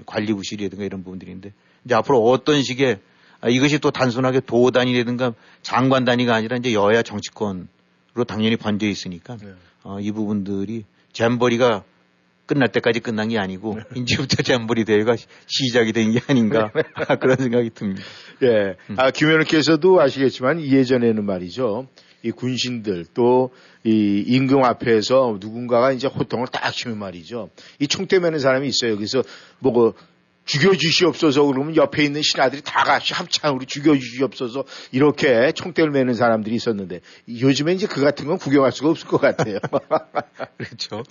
[0.06, 1.54] 관리 부실이라든가 이런 부분들인데
[1.86, 2.98] 이제 앞으로 어떤 식의 아,
[3.50, 7.68] 이것이 또 단순하게 도단이라든가 장관 단위가 아니라 이제 여야 정치권으로
[8.28, 9.54] 당연히 번져 있으니까 네.
[9.84, 11.84] 어, 이 부분들이 잼버리가
[12.46, 13.84] 끝날 때까지 끝난 게 아니고 네.
[14.02, 15.16] 이제부터 잼버리 대회가
[15.48, 16.84] 시작이 된 게 아닌가 네.
[17.20, 18.02] 그런 생각이 듭니다.
[18.44, 18.76] 예.
[18.90, 18.96] 음.
[18.98, 21.88] 아, 김 의원께서도 아시겠지만 예전에는 말이죠.
[22.24, 23.52] 이 군신들 또
[23.84, 27.50] 이 임금 앞에서 누군가가 이제 호통을 딱 치면 말이죠.
[27.80, 28.96] 이 총대 매는 사람이 있어요.
[28.96, 29.24] 그래서
[29.60, 29.94] 뭐그
[30.52, 37.00] 죽여주시옵소서 그러면 옆에 있는 신하들이 다 같이 합창으로 죽여주시옵소서 이렇게 총대를 매는 사람들이 있었는데
[37.30, 39.60] 요즘에 이제 그 같은 건 구경할 수가 없을 것 같아요.
[40.58, 41.04] 그렇죠.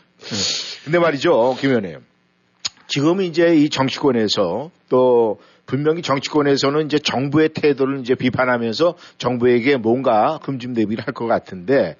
[0.84, 2.01] 근데 말이죠, 김 의원님.
[2.86, 10.74] 지금 이제 이 정치권에서 또 분명히 정치권에서는 이제 정부의 태도를 이제 비판하면서 정부에게 뭔가 금중
[10.74, 11.97] 대비를 할 것 같은데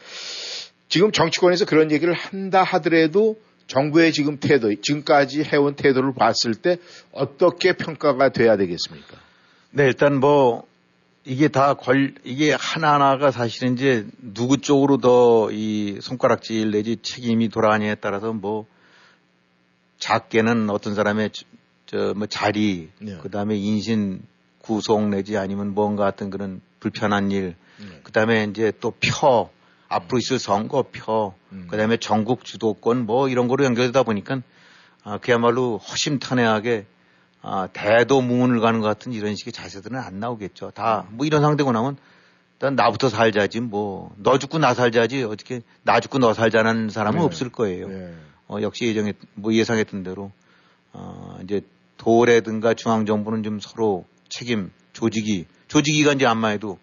[0.89, 3.37] 지금 정치권에서 그런 얘기를 한다 하더라도
[3.71, 6.79] 정부의 지금 태도, 지금까지 해온 태도를 봤을 때
[7.13, 9.17] 어떻게 평가가 돼야 되겠습니까?
[9.71, 10.67] 네, 일단 뭐
[11.25, 17.95] 이게 다 걸, 이게 하나하나가 사실은 이제 누구 쪽으로 더 이 손가락질 내지 책임이 돌아가냐에
[17.95, 18.67] 따라서 뭐
[19.99, 21.31] 작게는 어떤 사람의
[21.87, 23.19] 저 뭐 자리, 네.
[23.21, 24.23] 그 다음에 인신
[24.63, 28.01] 구속 내지 아니면 뭔가 같은 그런 불편한 일, 네.
[28.03, 29.51] 그 다음에 이제 또 표,
[29.91, 31.67] 앞으로 있을 선거표, 음.
[31.69, 34.41] 그다음에 전국 주도권 뭐 이런 거로 연결되다 보니까
[35.05, 36.87] 아, 그야말로 허심탄회하게
[37.43, 40.71] 아, 대도문을 가는 것 같은 이런 식의 자세들은 안 나오겠죠.
[40.71, 41.97] 다 뭐 이런 상태고 나면
[42.55, 47.25] 일단 나부터 살자지 뭐 너 죽고 나 살자지 어떻게 나 죽고 너 살자는 사람은 네.
[47.25, 47.89] 없을 거예요.
[47.89, 48.15] 네.
[48.49, 50.31] 어, 역시 예정에 뭐 예상했던 대로
[50.93, 51.63] 어, 이제
[51.97, 56.79] 도라든가 중앙 정부는 좀 서로 책임 조직이 조직이가 이제 안마해도 어,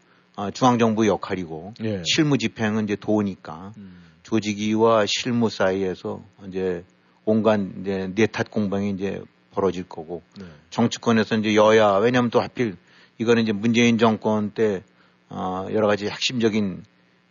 [0.54, 2.04] 중앙정부 역할이고 예.
[2.06, 4.04] 실무 집행은 이제 도니까 음.
[4.24, 6.84] 조직위와 실무 사이에서 이제
[7.26, 9.22] 온갖 이제 내탓 공방이 이제
[9.52, 10.46] 벌어질 거고 네.
[10.70, 12.76] 정치권에서 이제 여야 왜냐하면 또 하필
[13.18, 14.84] 이거는 이제 문재인 정권 때
[15.30, 16.84] 어, 여러 가지 핵심적인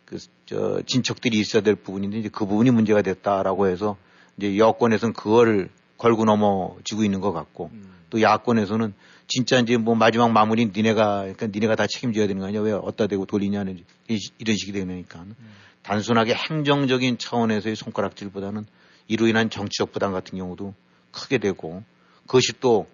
[0.04, 3.96] 그 저 진척들이 있어야 될 부분인데 이제 그 부분이 문제가 됐다라고 해서
[4.36, 5.68] 이제 여권에서는 그거를
[5.98, 7.92] 걸고 넘어지고 있는 것 같고 음.
[8.10, 8.94] 또 야권에서는
[9.26, 13.08] 진짜 이제 뭐 마지막 마무리 니네가 그러니까 니네가 다 책임져야 되는 거 아니야 왜 어디다
[13.08, 15.34] 대고 돌리냐는 이런 식이 되니까 음.
[15.82, 18.66] 단순하게 행정적인 차원에서의 손가락질보다는
[19.08, 20.74] 이로 인한 정치적 부담 같은 경우도
[21.12, 21.82] 크게 되고
[22.26, 22.86] 그것이 또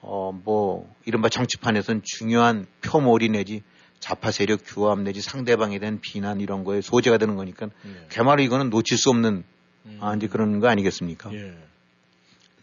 [0.00, 3.62] 어 뭐 이른바 정치판에서는 중요한 표몰이 내지
[4.00, 8.06] 좌파 세력 규합 내지 상대방에 대한 비난 이런 거에 소재가 되는 거니까 네.
[8.08, 9.42] 개말로 이거는 놓칠 수 없는
[9.86, 9.98] 음.
[10.00, 11.32] 아 이제 그런 거 아니겠습니까?
[11.34, 11.56] 예.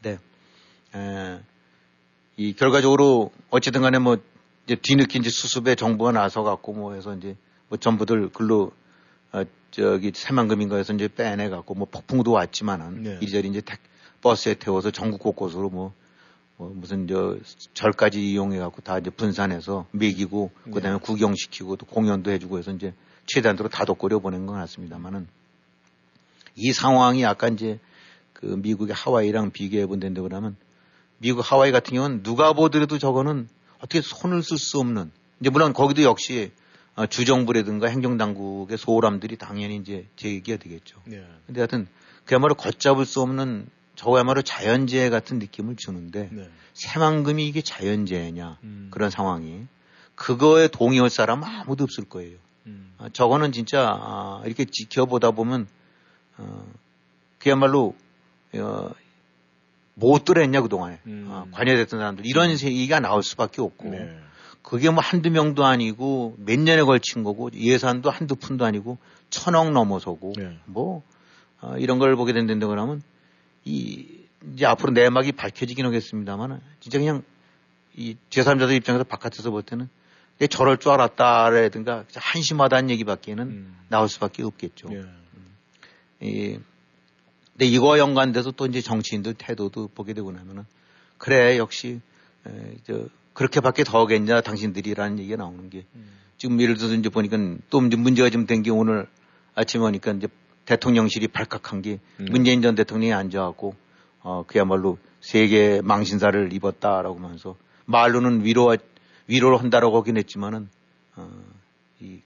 [0.05, 0.19] 네.
[0.95, 1.39] 에,
[2.37, 4.17] 이 결과적으로 어쨌든 간에 뭐
[4.65, 7.35] 이제 뒤늦게 이제 수습에 정부가 나서 갖고 뭐 해서 이제
[7.69, 8.71] 뭐 전부들 글로
[9.31, 13.17] 어 저기 새만금인가 해서 이제 빼내 갖고 뭐 폭풍도 왔지만은 네.
[13.21, 13.79] 이리저리 이제 택,
[14.21, 15.93] 버스에 태워서 전국 곳곳으로 뭐,
[16.57, 17.37] 뭐 무슨 저
[17.73, 20.71] 절까지 이용해 갖고 다 이제 분산해서 매기고 네.
[20.71, 22.93] 그다음에 구경시키고 또 공연도 해주고 해서 이제
[23.27, 25.27] 최단으로 다독거려 보낸 것 같습니다만은
[26.55, 27.79] 이 상황이 아까 이제
[28.35, 30.55] 그 미국의 하와이랑 비교해 본다는데 그러면
[31.17, 36.03] 미국 하와이 같은 경우는 누가 보더라도 저거는 어떻게 손을 쓸 수 없는 이제 물론 거기도
[36.03, 36.51] 역시
[36.95, 41.01] 어, 주정부라든가 행정당국의 소홀함들이 당연히 이제 제기가 되겠죠.
[41.05, 41.25] 네.
[41.45, 41.87] 근데 하여튼
[42.25, 46.49] 그야말로 걷잡을 수 없는 저거야말로 자연재해 같은 느낌을 주는데 네.
[46.73, 48.87] 새만금이 이게 자연재해냐 음.
[48.91, 49.65] 그런 상황이
[50.15, 52.37] 그거에 동의할 사람은 아무도 없을 거예요.
[52.65, 52.93] 음.
[52.97, 55.67] 아, 저거는 진짜 아, 이렇게 지켜보다 보면
[56.37, 56.65] 어,
[57.39, 57.95] 그야말로
[58.59, 58.91] 어,
[59.93, 61.27] 못 들었냐 그동안에 음.
[61.29, 62.57] 어, 관여됐던 사람들 이런 음.
[62.61, 64.19] 얘기가 나올 수밖에 없고 네.
[64.61, 68.97] 그게 뭐 한두 명도 아니고 몇 년에 걸친 거고 예산도 한두 푼도 아니고
[69.29, 70.57] 천억 넘어서고 네.
[70.65, 71.03] 뭐
[71.61, 73.01] 어, 이런 걸 보게 된다고 그러면
[73.63, 74.05] 이
[74.53, 77.23] 이제 앞으로 내막이 밝혀지긴 하겠습니다만 진짜 그냥
[77.95, 79.89] 이 제3자들 입장에서 바깥에서 볼 때는
[80.37, 83.77] 내 저럴 줄 알았다라든가 한심하다는 얘기밖에는 음.
[83.87, 84.89] 나올 수밖에 없겠죠.
[84.91, 84.95] 예.
[84.97, 85.55] 음.
[86.21, 86.59] 이
[87.55, 90.65] 근데 이거와 연관돼서 또 이제 정치인들 태도도 보게 되고 나면은
[91.17, 92.01] 그래 역시
[92.45, 96.09] 에, 저 그렇게밖에 더 하겠냐 당신들이라는 얘기가 나오는 게 음.
[96.37, 97.37] 지금 예를 들어서 이제 보니까
[97.69, 99.07] 또 문제가 좀 된 게 오늘
[99.55, 100.27] 아침에 보니까 이제
[100.65, 102.25] 대통령실이 발칵한 게 음.
[102.29, 103.75] 문재인 전 대통령이 앉아갖고
[104.21, 108.75] 어 그야말로 세계 망신사를 입었다라고 하면서 말로는 위로
[109.27, 110.67] 위로를 한다라고 하긴 했지만은
[111.15, 112.21] 어이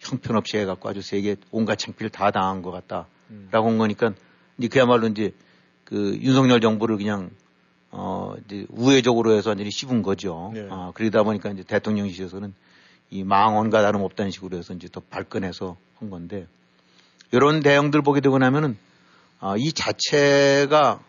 [0.00, 3.50] 형편없이 해갖고 아주 세계 온갖 창피를 다 당한 것 같다라고 음.
[3.52, 4.12] 한 거니까
[4.58, 5.32] 이제 그야말로 이제
[5.84, 7.30] 그 윤석열 정부를 그냥
[7.90, 10.50] 어 이제 우회적으로 해서 완전히 씹은 거죠.
[10.54, 10.66] 네.
[10.70, 12.52] 아 그러다 보니까 이제 대통령실에서는
[13.10, 16.46] 이 망언과 다름없다는 식으로 해서 이제 더 발끈해서 한 건데
[17.32, 18.76] 이런 대응들 보게 되고 나면은
[19.38, 21.00] 아, 이 자체가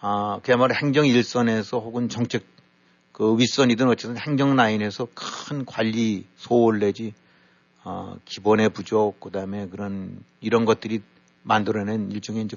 [0.00, 2.44] 아, 그야말로 행정 일선에서 혹은 정책
[3.12, 7.14] 그 윗선이든 어쨌든 행정 라인에서 큰 관리 소홀 내지
[7.84, 11.00] 어, 기본의 부족 그다음에 그런 이런 것들이
[11.48, 12.56] 만들어낸 일종의 이제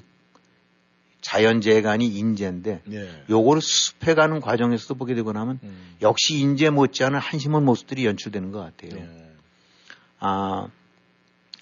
[1.22, 3.24] 자연재해가 니 인재인데 네.
[3.30, 5.96] 요거를 수습해가는 과정에서도 보게 되고 나면 음.
[6.02, 9.00] 역시 인재 못지않은 한심한 모습들이 연출되는 것 같아요.
[9.00, 9.32] 네.
[10.18, 10.68] 아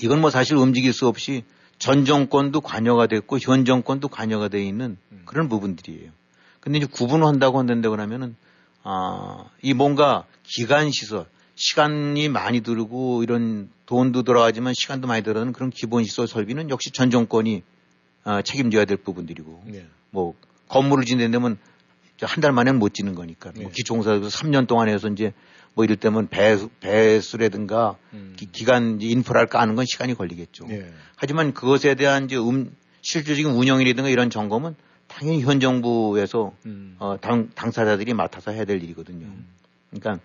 [0.02, 1.44] 이건 뭐 사실 움직일 수 없이
[1.78, 5.22] 전 정권도 관여가 됐고 현 정권도 관여가 돼 있는 음.
[5.24, 6.10] 그런 부분들이에요.
[6.60, 8.36] 근데 이제 구분한다고 한다고 그러면은
[8.82, 11.26] 아, 이 뭔가 기간 시설,
[11.60, 17.10] 시간이 많이 들고 이런 돈도 들어가지만 시간도 많이 들어가는 그런 기본 시설 설비는 역시 전
[17.10, 17.62] 정권이
[18.24, 19.86] 어, 책임져야 될 부분들이고 네.
[20.10, 20.34] 뭐
[20.68, 21.58] 건물을 짓는데면
[22.22, 23.62] 한 달 만에는 못 짓는 거니까 뭐 네.
[23.64, 25.32] 뭐 기초공사에서 3년 동안 해서 이제
[25.74, 28.34] 뭐 이럴 때면 배수, 배수라든가 음.
[28.36, 30.66] 기, 간 인프라를 까는 건 시간이 걸리겠죠.
[30.66, 30.90] 네.
[31.16, 34.74] 하지만 그것에 대한 이제 음, 실질적인 운영이라든가 이런 점검은
[35.08, 36.96] 당연히 현 정부에서 음.
[36.98, 39.26] 어, 당, 당사자들이 맡아서 해야 될 일이거든요.
[39.26, 39.46] 음.
[39.90, 40.22] 그러니까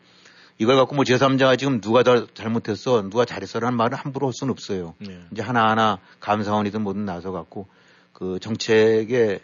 [0.58, 4.94] 이걸 갖고 뭐 제3자가 지금 누가 더 잘못했어, 누가 잘했어라는 말을 함부로 할 수는 없어요.
[5.00, 5.20] 네.
[5.32, 7.68] 이제 하나하나 감사원이든 뭐든 나서 갖고
[8.14, 9.40] 그 정책에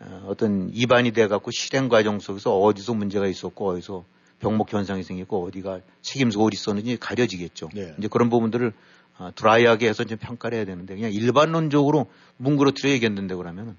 [0.00, 4.04] 어, 어떤 입안이 돼 갖고 실행 과정 속에서 어디서 문제가 있었고 어디서
[4.40, 7.70] 병목 현상이 생겼고 어디가 책임서 어디 있었는지 가려지겠죠.
[7.74, 7.94] 네.
[7.98, 8.72] 이제 그런 부분들을
[9.18, 12.06] 어, 드라이하게 해서 좀 평가를 해야 되는데 그냥 일반론적으로
[12.38, 13.76] 뭉그러뜨려 얘기했는데 그러면은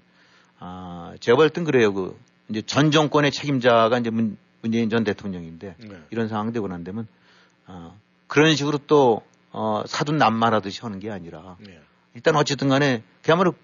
[0.58, 1.92] 아, 제가 볼땐 그래요.
[1.92, 2.16] 그,
[2.48, 6.02] 이제 전 정권의 책임자가 이제 문, 문재인 전 대통령인데 네.
[6.10, 7.06] 이런 상황 되고 난 다면
[7.66, 11.78] 어, 그런 식으로 또 어, 사돈 남말하듯이 하는 게 아니라 네.
[12.14, 13.54] 일단 어쨌든 간에 그야말로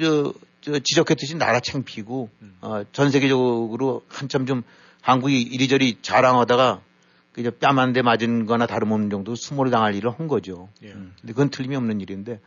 [0.00, 2.56] 저, 저 지적했듯이 나라 챙피고 음.
[2.60, 4.62] 어, 전 세계적으로 한참 좀
[5.02, 6.80] 한국이 이리저리 자랑하다가
[7.32, 10.68] 그냥 뺨한 대 맞은 거나 다름없는 정도 수모를 당할 일을 한 거죠.
[10.82, 10.88] 예.
[10.88, 11.14] 음.
[11.20, 12.40] 근데 그건 틀림이 없는 일인데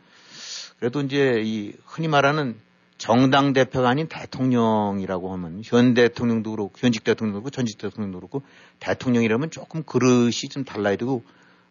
[0.78, 2.56] 그래도 이제 이 흔히 말하는
[2.98, 8.42] 정당 대표가 아닌 대통령이라고 하면 현 대통령도 그렇고 현직 대통령도 그렇고 전직 대통령도 그렇고
[8.80, 11.24] 대통령이라면 조금 그릇이 좀 달라야 되고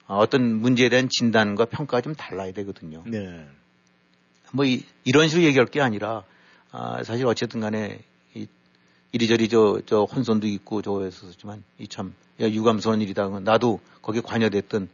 [0.07, 3.03] 어, 어떤 문제에 대한 진단과 평가가 좀 달라야 되거든요.
[3.05, 3.45] 네.
[4.51, 6.23] 뭐 이, 런 식으로 얘기할 게 아니라
[6.71, 7.99] 아, 사실 어쨌든 간에
[8.35, 8.47] 이,
[9.11, 13.27] 이리저리 저, 저 혼선도 있고 저했었지만 이 참 유감스러운 일이다.
[13.39, 14.89] 나도 거기에 관여됐던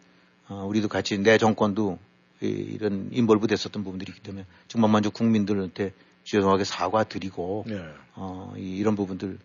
[0.49, 1.99] 어, 우리도 같이 내 정권도
[2.41, 5.93] 이, 이런 인벌브 됐었던 부분들이 있기 때문에 정말 먼저 국민들한테
[6.29, 7.83] 죄송하게 사과드리고 네.
[8.15, 9.39] 어, 이, 런 부분들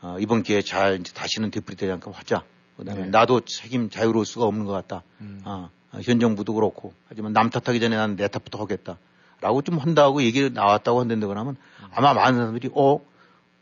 [0.00, 2.44] 어, 이번 기회에 잘 다시는 되풀이되지 않게 하자.
[2.78, 3.08] 그다음에 네.
[3.08, 5.02] 나도 책임 자유로울 수가 없는 것 같다.
[5.20, 5.42] 음.
[5.44, 5.68] 어,
[6.02, 8.98] 현 정부도 그렇고 하지만 남 탓하기 전에 나는 내 탓부터 하겠다.
[9.42, 11.86] 라고 좀 한다고 얘기 나왔다고 한다는데 그러면 음.
[11.92, 13.00] 아마 많은 사람들이 어,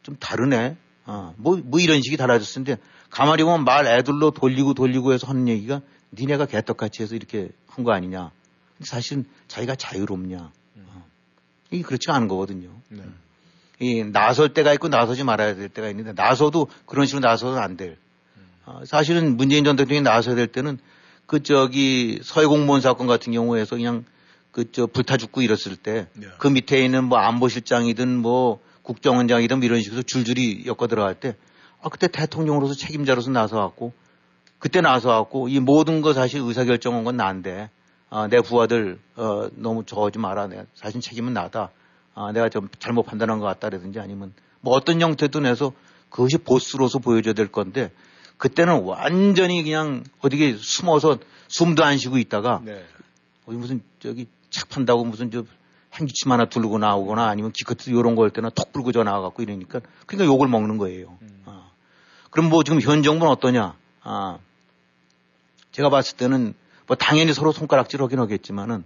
[0.03, 0.77] 좀 다르네.
[1.07, 5.49] 어, 뭐, 뭐 이런 식이 달라졌을 텐데 가만히 보면 말 애들로 돌리고 돌리고 해서 하는
[5.49, 5.81] 얘기가
[6.13, 8.31] 니네가 개떡같이 해서 이렇게 한 거 아니냐.
[8.83, 10.53] 사실은 자기가 자유롭냐.
[11.71, 12.71] 이게 그렇지 않은 거거든요.
[12.89, 13.03] 네.
[13.81, 17.97] 이 나설 때가 있고 나서지 말아야 될 때가 있는데 나서도 그런 식으로 나서도 안 될.
[18.67, 20.79] 어, 사실은 문재인 전 대통령이 나서야 될 때는
[21.27, 24.05] 그 저기 서해 공무원 사건 같은 경우에서 그냥
[24.59, 26.27] 그 저 불타 죽고 이랬을 때그 네.
[26.39, 31.37] 그 밑에 있는 뭐 안보실장이든 뭐 국정원장이든 뭐 이런 식으로 줄줄이 엮어 들어갈 때
[31.81, 33.93] 아, 그때 대통령으로서 책임자로서 나서갖고
[34.59, 37.71] 그때 나서갖고 이 모든 거 사실 의사결정한 건 난데
[38.11, 40.47] 어, 내 부하들 어, 너무 저어지 마라.
[40.47, 41.71] 내가 사실 책임은 나다.
[42.15, 45.73] 어, 내가 좀 잘못 판단한 것 같다라든지 아니면 뭐 어떤 형태든 해서
[46.11, 47.93] 그것이 보스로서 보여줘야 될 건데
[48.39, 52.85] 그때는 완전히 그냥 어디게 숨어서 숨도 안 쉬고 있다가 네.
[53.47, 55.45] 어디 무슨 저기 책 판다고 무슨 저
[55.95, 59.81] 행기침 하나 두르고 나오거나 아니면 기껏 이런 거 할 때는 톡 불고 전화 와갖고 이러니까
[60.07, 61.19] 그러니까 욕을 먹는 거예요.
[61.23, 61.43] 음.
[61.47, 61.71] 어.
[62.31, 63.75] 그럼 뭐 지금 현 정부는 어떠냐?
[64.03, 64.39] 아,
[65.73, 66.55] 제가 봤을 때는
[66.89, 68.85] 뭐 당연히 서로 손가락질 하긴 하겠지만은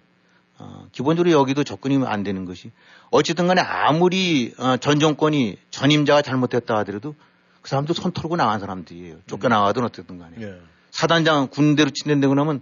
[0.59, 2.71] 어, 기본적으로 여기도 접근이 안 되는 것이
[3.11, 7.15] 어쨌든 간에 아무리 어, 전 정권이 전임자가 잘못했다 하더라도
[7.63, 9.19] 그 사람도 손 털고 나간 사람들이에요.
[9.27, 10.37] 쫓겨나가든 어쨌든 간에.
[10.41, 10.61] 예.
[10.91, 12.61] 사단장 군대로 친댄다고 하면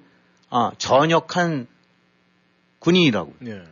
[0.50, 1.66] 아, 전역한
[2.78, 3.34] 군인이라고.
[3.46, 3.62] 예.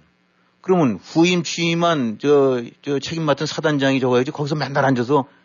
[0.62, 5.37] 그러면 후임 취임한 저, 저 책임 맡은 사단장이 저거야지 거기서 맨날 앉아서 아,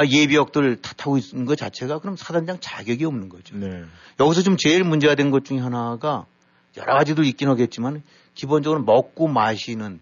[0.00, 3.56] 예비역들 탓하고 있는 것 자체가 그럼 사단장 자격이 없는 거죠.
[3.56, 3.84] 네.
[4.18, 6.26] 여기서 좀 제일 문제가 된 것 중에 하나가
[6.76, 8.02] 여러 가지도 있긴 하겠지만
[8.34, 10.00] 기본적으로 먹고 마시는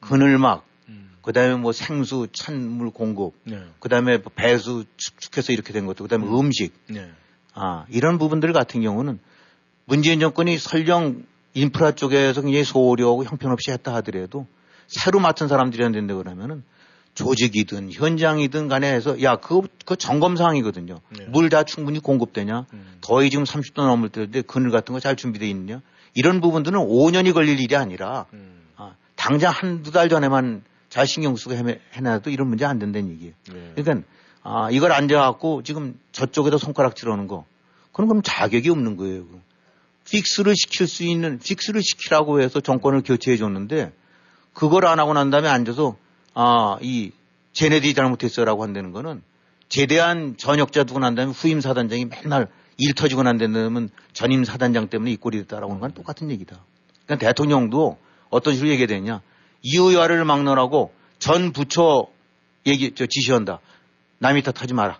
[0.00, 1.10] 그늘막, 음.
[1.22, 3.62] 그 다음에 뭐 생수, 찬물 공급, 네.
[3.78, 6.50] 그 다음에 뭐 배수 축축해서 이렇게 된 것도, 그 다음에 음.
[6.52, 7.10] 식 네.
[7.54, 9.18] 아, 이런 부분들 같은 경우는
[9.86, 11.24] 문재인 정권이 설령
[11.54, 14.46] 인프라 쪽에서 굉장히 소홀히 하고 형편없이 했다 하더라도
[14.86, 16.62] 새로 맡은 사람들이 안 된다 그러면은
[17.20, 21.00] 조직이든 현장이든 간에 해서 야 그거 그 점검 사항이거든요.
[21.18, 21.26] 네.
[21.26, 22.66] 물다 충분히 공급되냐?
[22.72, 22.98] 음.
[23.00, 25.80] 더위 지금 30도 넘을 때인데 그늘 같은 거 잘 준비돼 있느냐?
[26.14, 28.62] 이런 부분들은 5년이 걸릴 일이 아니라 음.
[28.76, 31.54] 아, 당장 한두 달 전에만 잘 신경 쓰고
[31.92, 33.32] 해놔도 이런 문제 안 된다는 얘기예요.
[33.52, 33.72] 네.
[33.76, 34.06] 그러니까
[34.42, 37.44] 아, 이걸 앉아갖고 지금 저쪽에다 손가락질 하는 거
[37.92, 39.24] 그런 건 자격이 없는 거예요.
[40.10, 43.92] fix를 시킬 수 있는 fix를 시키라고 해서 정권을 교체해 줬는데
[44.54, 45.96] 그걸 안 하고 난 다음에 앉아서
[46.34, 47.12] 아, 이
[47.52, 49.22] 쟤네들이 잘못했어라고 한다는 거는
[49.68, 55.12] 제대한 전역자 두고 난 다음에 후임 사단장이 맨날 일 터지고 난 다음에 전임 사단장 때문에
[55.12, 56.58] 이 꼴이 됐다라고 하는 건 똑같은 얘기다.
[57.06, 57.98] 그러니까 대통령도
[58.30, 59.22] 어떤 식으로 얘기해야 되냐.
[59.62, 62.06] 이유야를 막론하고 전 부처
[62.66, 63.60] 얘기, 저 지시한다.
[64.18, 64.98] 남이 탓하지 마라.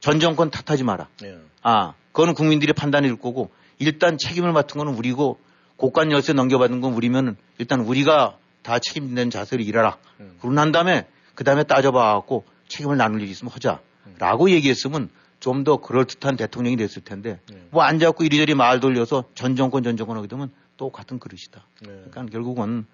[0.00, 1.08] 전 정권 탓하지 마라.
[1.24, 1.38] 예.
[1.62, 5.38] 아, 그거는 국민들이 판단해줄 거고 일단 책임을 맡은 거는 우리고
[5.76, 9.98] 고관 열쇠 넘겨받은 건 우리면 일단 우리가 다 책임지는 자세로 일하라.
[10.18, 10.34] 음.
[10.40, 11.06] 그러고 난 다음에
[11.36, 13.78] 그 다음에 따져봐갖고 책임을 나눌 일이 있으면 하자.
[14.06, 14.16] 음.
[14.18, 15.10] 라고 얘기했으면
[15.44, 17.68] 좀 더 그럴듯한 대통령이 됐을 텐데 음.
[17.70, 21.66] 뭐 앉아갖고 이리저리 말 돌려서 전 정권 전 정권 하게 되면 똑같은 그릇이다.
[21.82, 21.88] 네.
[21.88, 22.86] 그러니까 결국은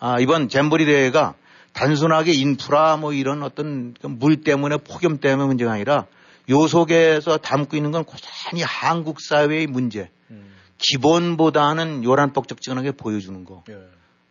[0.00, 1.34] 아, 이번 잼버리 대회가
[1.74, 6.06] 단순하게 인프라 뭐 이런 어떤 물 때문에 폭염 때문에 문제가 아니라
[6.48, 10.10] 요 속에서 담고 있는 건 고스란히 한국 사회의 문제.
[10.30, 10.54] 음.
[10.78, 13.64] 기본보다는 요란뻑적지근하게 보여주는 거.
[13.68, 13.76] 예.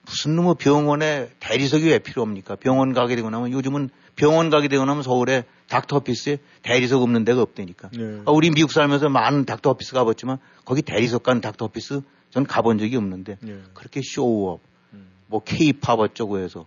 [0.07, 2.55] 무슨 놈의 병원에 대리석이 왜 필요합니까?
[2.55, 7.41] 병원 가게 되고 나면 요즘은 병원 가게 되고 나면 서울에 닥터 오피스에 대리석 없는 데가
[7.41, 7.89] 없다니까.
[7.99, 8.21] 예.
[8.25, 12.01] 아, 우리 미국 살면서 많은 닥터 오피스 가봤지만 거기 대리석 간 닥터 오피스
[12.31, 13.59] 전 가본 적이 없는데 예.
[13.73, 14.61] 그렇게 쇼업,
[14.93, 15.07] 음.
[15.27, 16.65] 뭐 케이팝 어쩌고 해서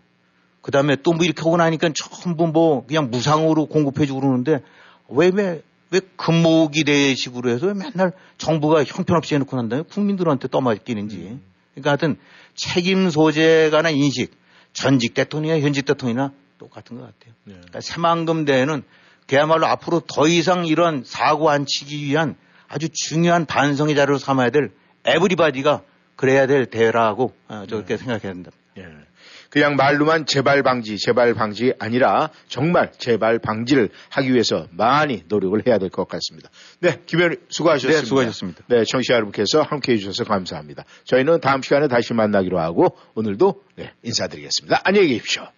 [0.61, 4.63] 그 다음에 또 뭐 이렇게 하고 나니까 전부 뭐 그냥 무상으로 공급해주고 그러는데
[5.09, 11.17] 왜, 왜, 왜 금모기 대식으로 해서 맨날 정부가 형편없이 해놓고 난 다음에 국민들한테 떠맡기는지.
[11.17, 11.50] 음.
[11.75, 12.17] 그러니까 하여튼
[12.55, 14.33] 책임 소재가나 인식,
[14.73, 17.35] 전직 대통령이나 현직 대통령이나 똑같은 것 같아요.
[17.45, 17.55] 네.
[17.55, 18.83] 그러니까 새만금 대회는
[19.27, 22.37] 그야말로 앞으로 더 이상 이런 사고 안 치기 위한
[22.69, 24.73] 아주 중요한 반성의 자료로 삼아야 될
[25.05, 25.83] 에브리바디가
[26.17, 27.97] 그래야 될 대회라고 어, 저렇게 네.
[27.97, 28.51] 생각해야 된다.
[28.77, 28.87] 예.
[29.51, 35.79] 그냥 말로만 재발 방지, 재발 방지 아니라 정말 재발 방지를 하기 위해서 많이 노력을 해야
[35.79, 36.49] 될 것 같습니다.
[36.79, 38.01] 네, 김현 수고하셨습니다.
[38.01, 38.63] 네, 수고하셨습니다.
[38.69, 40.85] 네, 청취자 여러분께서 함께 해 주셔서 감사합니다.
[41.05, 44.83] 저희는 다음 시간에 다시 만나기로 하고 오늘도 네, 인사드리겠습니다.
[44.85, 45.49] 안녕히 계십시오.